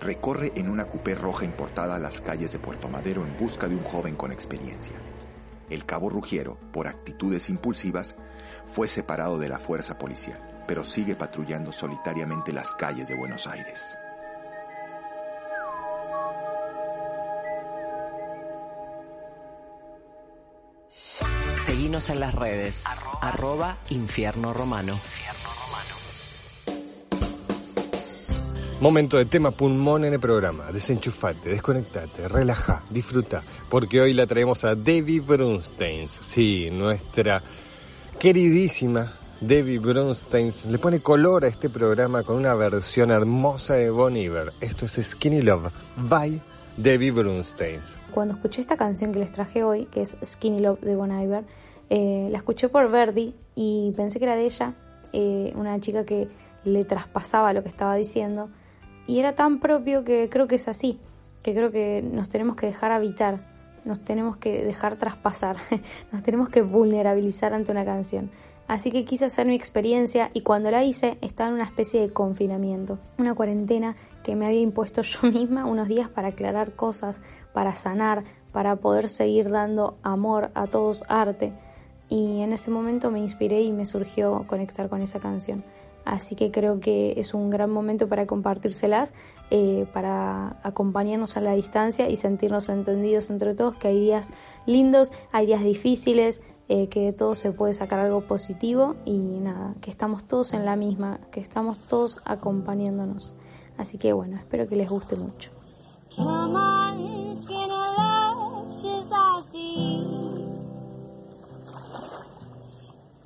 [0.00, 3.84] recorre en una coupé roja importada las calles de Puerto Madero en busca de un
[3.84, 4.96] joven con experiencia.
[5.68, 8.14] El cabo Rugiero, por actitudes impulsivas,
[8.68, 13.96] fue separado de la fuerza policial, pero sigue patrullando solitariamente las calles de Buenos Aires.
[21.64, 22.84] Seguinos en las redes.
[23.20, 25.00] Arroba Infierno Romano.
[28.78, 30.70] Momento de tema pulmón en el programa.
[30.70, 33.42] Desenchufate, desconectate, relaja, disfruta.
[33.70, 36.10] Porque hoy la traemos a Debbie Brunstein.
[36.10, 37.42] Sí, nuestra
[38.18, 44.14] queridísima Debbie Brunstein le pone color a este programa con una versión hermosa de Bon
[44.14, 44.52] Iver.
[44.60, 46.38] Esto es Skinny Love by
[46.76, 47.80] Debbie Brunstein.
[48.12, 51.44] Cuando escuché esta canción que les traje hoy, que es Skinny Love de Bon Iver,
[51.88, 54.74] eh, la escuché por Verdi y pensé que era de ella,
[55.14, 56.28] eh, una chica que
[56.64, 58.50] le traspasaba lo que estaba diciendo
[59.06, 60.98] y era tan propio que creo que es así,
[61.42, 63.38] que creo que nos tenemos que dejar habitar,
[63.84, 65.56] nos tenemos que dejar traspasar,
[66.12, 68.30] nos tenemos que vulnerabilizar ante una canción.
[68.68, 72.12] Así que quise hacer mi experiencia y cuando la hice estaba en una especie de
[72.12, 77.20] confinamiento, una cuarentena que me había impuesto yo misma unos días para aclarar cosas,
[77.52, 81.52] para sanar, para poder seguir dando amor a todos arte.
[82.08, 85.62] Y en ese momento me inspiré y me surgió conectar con esa canción.
[86.06, 89.12] Así que creo que es un gran momento para compartírselas,
[89.50, 94.30] eh, para acompañarnos a la distancia y sentirnos entendidos entre todos, que hay días
[94.66, 99.74] lindos, hay días difíciles, eh, que de todo se puede sacar algo positivo y nada,
[99.80, 103.34] que estamos todos en la misma, que estamos todos acompañándonos.
[103.76, 105.50] Así que bueno, espero que les guste mucho.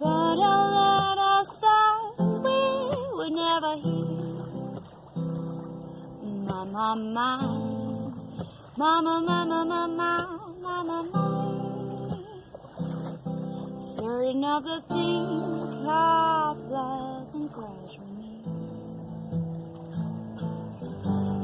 [0.00, 1.50] But I'll let us
[2.18, 2.58] we
[3.16, 4.80] would never here.
[6.48, 8.14] Mama, mine,
[8.78, 12.24] mama, mama, mama, mama, mine.
[13.96, 17.98] Certain of the things of love and grass.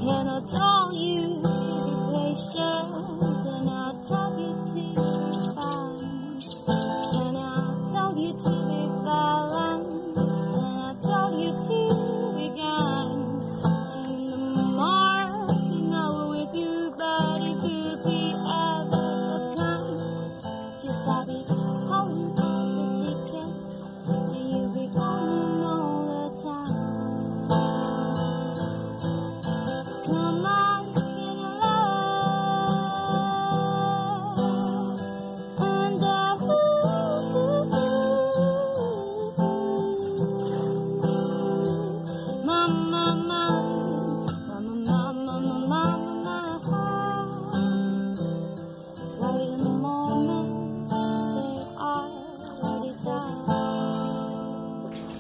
[0.01, 2.89] And I'll tell you to be patient,
[3.53, 4.95] and I'll tell you to be
[5.55, 7.45] fine
[8.18, 9.36] you to me fast.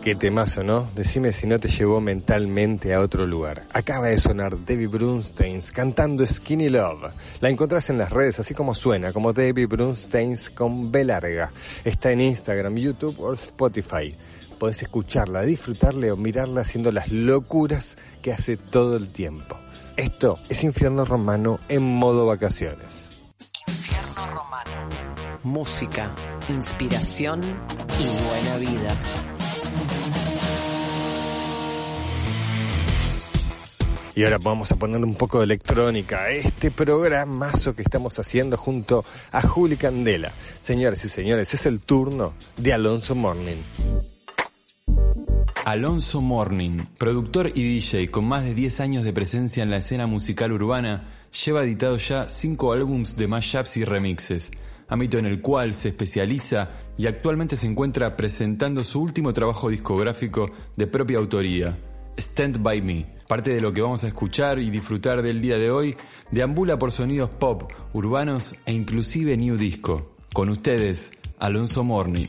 [0.06, 0.88] Qué temazo, ¿no?
[0.94, 3.64] Decime si no te llevó mentalmente a otro lugar.
[3.72, 7.12] Acaba de sonar Debbie Brunsteins cantando Skinny Love.
[7.40, 11.50] La encontrás en las redes, así como suena, como Debbie Brunsteins con B larga.
[11.84, 14.16] Está en Instagram, YouTube o Spotify.
[14.60, 19.58] Podés escucharla, disfrutarla o mirarla haciendo las locuras que hace todo el tiempo.
[19.96, 23.10] Esto es Infierno Romano en modo vacaciones.
[23.66, 24.70] Infierno Romano.
[25.42, 26.14] Música,
[26.48, 29.25] inspiración y buena vida.
[34.16, 39.04] Y ahora vamos a poner un poco de electrónica este programazo que estamos haciendo junto
[39.30, 40.32] a Juli Candela.
[40.58, 43.58] Señoras y señores, es el turno de Alonso Morning.
[45.66, 50.06] Alonso Morning, productor y DJ con más de 10 años de presencia en la escena
[50.06, 54.50] musical urbana, lleva editado ya 5 álbums de mashups y remixes,
[54.88, 60.50] ámbito en el cual se especializa y actualmente se encuentra presentando su último trabajo discográfico
[60.74, 61.76] de propia autoría,
[62.18, 63.06] Stand By Me.
[63.28, 65.96] Parte de lo que vamos a escuchar y disfrutar del día de hoy
[66.30, 70.14] deambula por sonidos pop, urbanos e inclusive new disco.
[70.32, 72.26] Con ustedes, Alonso Morning.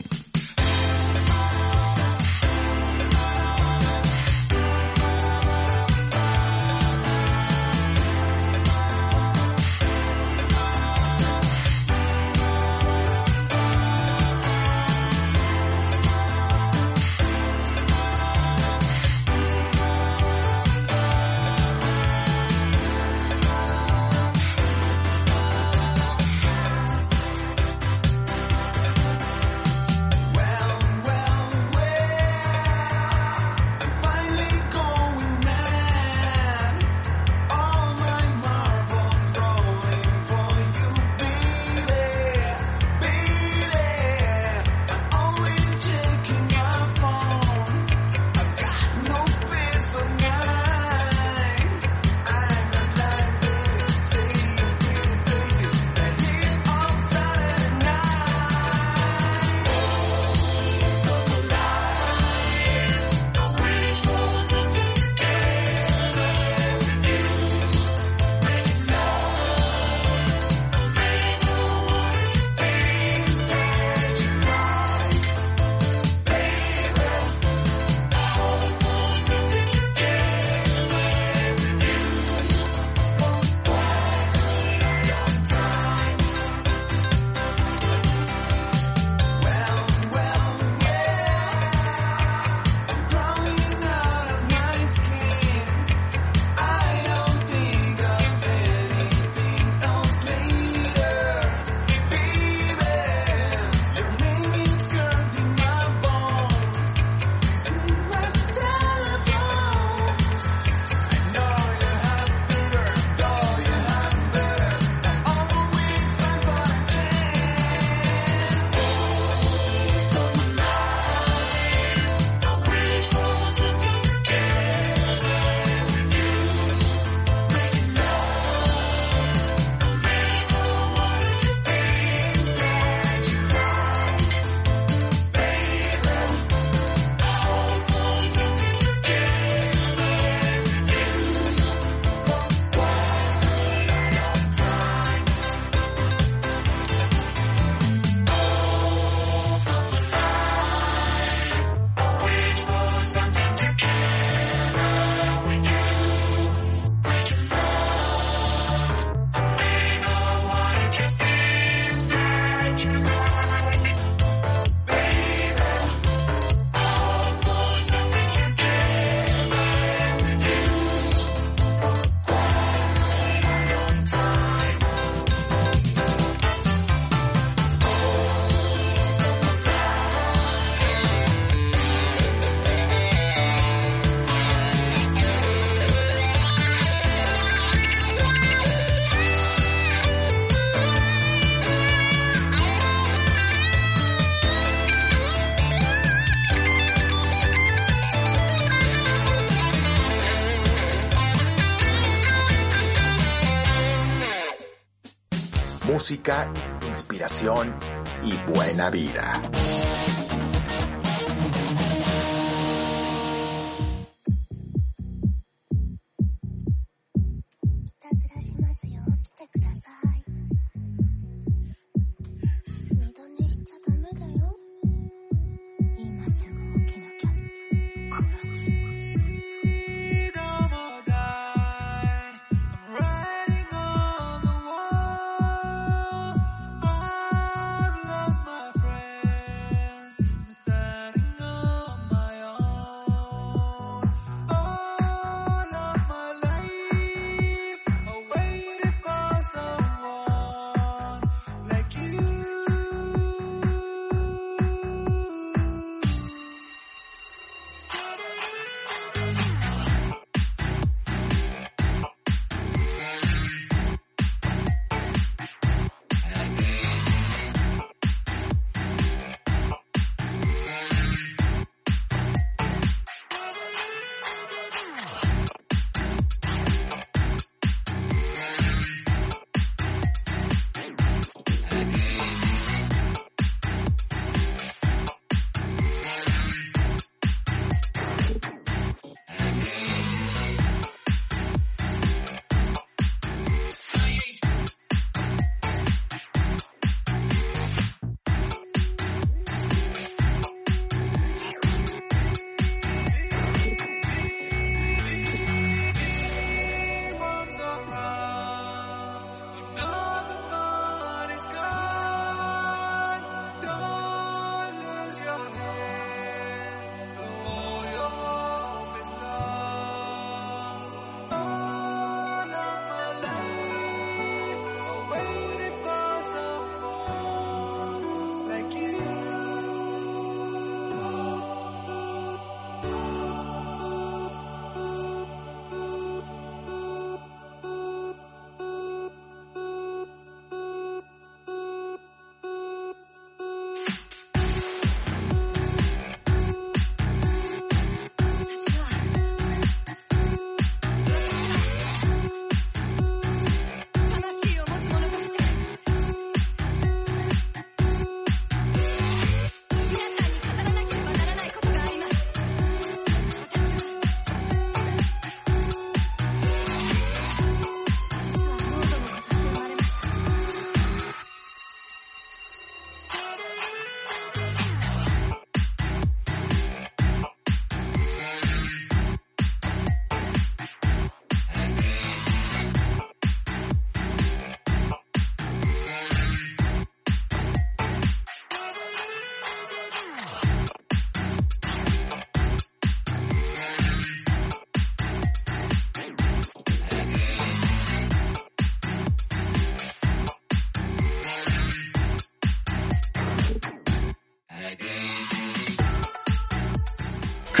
[206.08, 206.50] Música,
[206.88, 207.74] inspiración
[208.22, 209.47] y buena vida.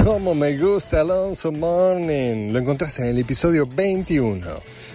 [0.08, 2.50] Como me gusta Alonso Morning.
[2.50, 4.40] Lo encontrás en el episodio 21.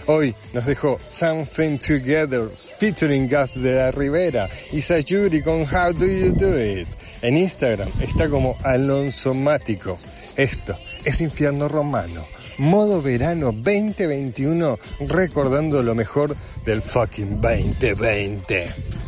[0.07, 2.49] Hoy nos dejó Something Together
[2.79, 6.87] featuring Gas de la Rivera y Sayuri con How Do You Do It.
[7.21, 9.99] En Instagram está como Alonso Mático.
[10.35, 10.75] Esto
[11.05, 12.25] es Infierno Romano.
[12.57, 16.35] Modo verano 2021 recordando lo mejor
[16.65, 19.02] del fucking 2020.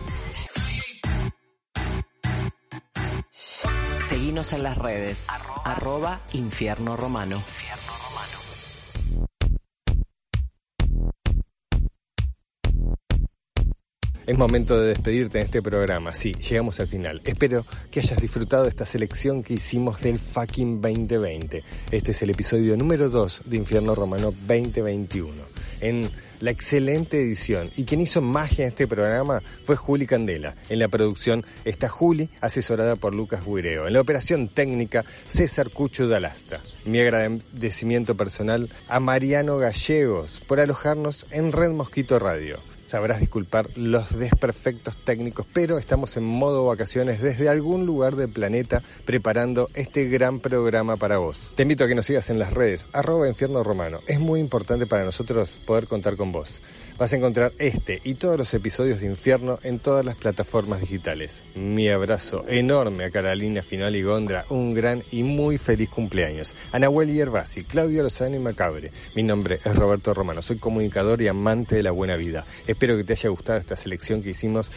[4.52, 5.28] En las redes.
[5.64, 7.42] Arroba Infierno Romano.
[14.28, 16.14] Es momento de despedirte en este programa.
[16.14, 17.22] Sí, llegamos al final.
[17.26, 21.64] Espero que hayas disfrutado de esta selección que hicimos del fucking 2020.
[21.92, 25.32] Este es el episodio número 2 de Infierno Romano 2021.
[25.82, 27.72] En la excelente edición.
[27.76, 30.56] Y quien hizo magia en este programa fue Juli Candela.
[30.70, 33.88] En la producción está Juli, asesorada por Lucas Guireo.
[33.88, 36.62] En la operación técnica, César Cucho Dalasta.
[36.86, 42.75] Mi agradecimiento personal a Mariano Gallegos por alojarnos en Red Mosquito Radio.
[42.96, 48.82] Sabrás disculpar los desperfectos técnicos, pero estamos en modo vacaciones desde algún lugar del planeta
[49.04, 51.52] preparando este gran programa para vos.
[51.56, 54.00] Te invito a que nos sigas en las redes, arroba infierno romano.
[54.08, 56.62] Es muy importante para nosotros poder contar con vos.
[56.98, 61.44] Vas a encontrar este y todos los episodios de Infierno en todas las plataformas digitales.
[61.54, 66.56] Mi abrazo enorme a Carolina Final y Gondra, un gran y muy feliz cumpleaños.
[66.72, 68.94] A Nahuel Yerbasi, Claudio Lozano y Macabre.
[69.14, 72.46] Mi nombre es Roberto Romano, soy comunicador y amante de la buena vida.
[72.66, 74.72] Espero que te haya gustado esta selección que hicimos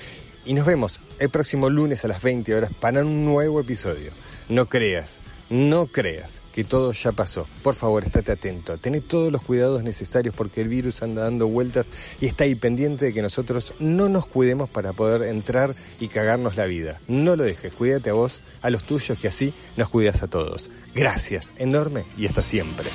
[0.44, 4.10] y nos vemos el próximo lunes a las 20 horas para un nuevo episodio.
[4.48, 5.20] No creas,
[5.50, 7.46] no creas que todo ya pasó.
[7.62, 8.78] Por favor, estate atento.
[8.78, 11.86] Tené todos los cuidados necesarios porque el virus anda dando vueltas
[12.20, 16.56] y está ahí pendiente de que nosotros no nos cuidemos para poder entrar y cagarnos
[16.56, 17.00] la vida.
[17.06, 17.72] No lo dejes.
[17.72, 20.68] Cuídate a vos, a los tuyos, que así nos cuidas a todos.
[20.96, 22.90] Gracias, enorme y hasta siempre.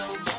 [0.00, 0.29] You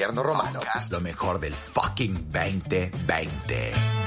[0.00, 0.60] Infierno Romano.
[0.88, 3.99] Lo mejor del fucking 2020.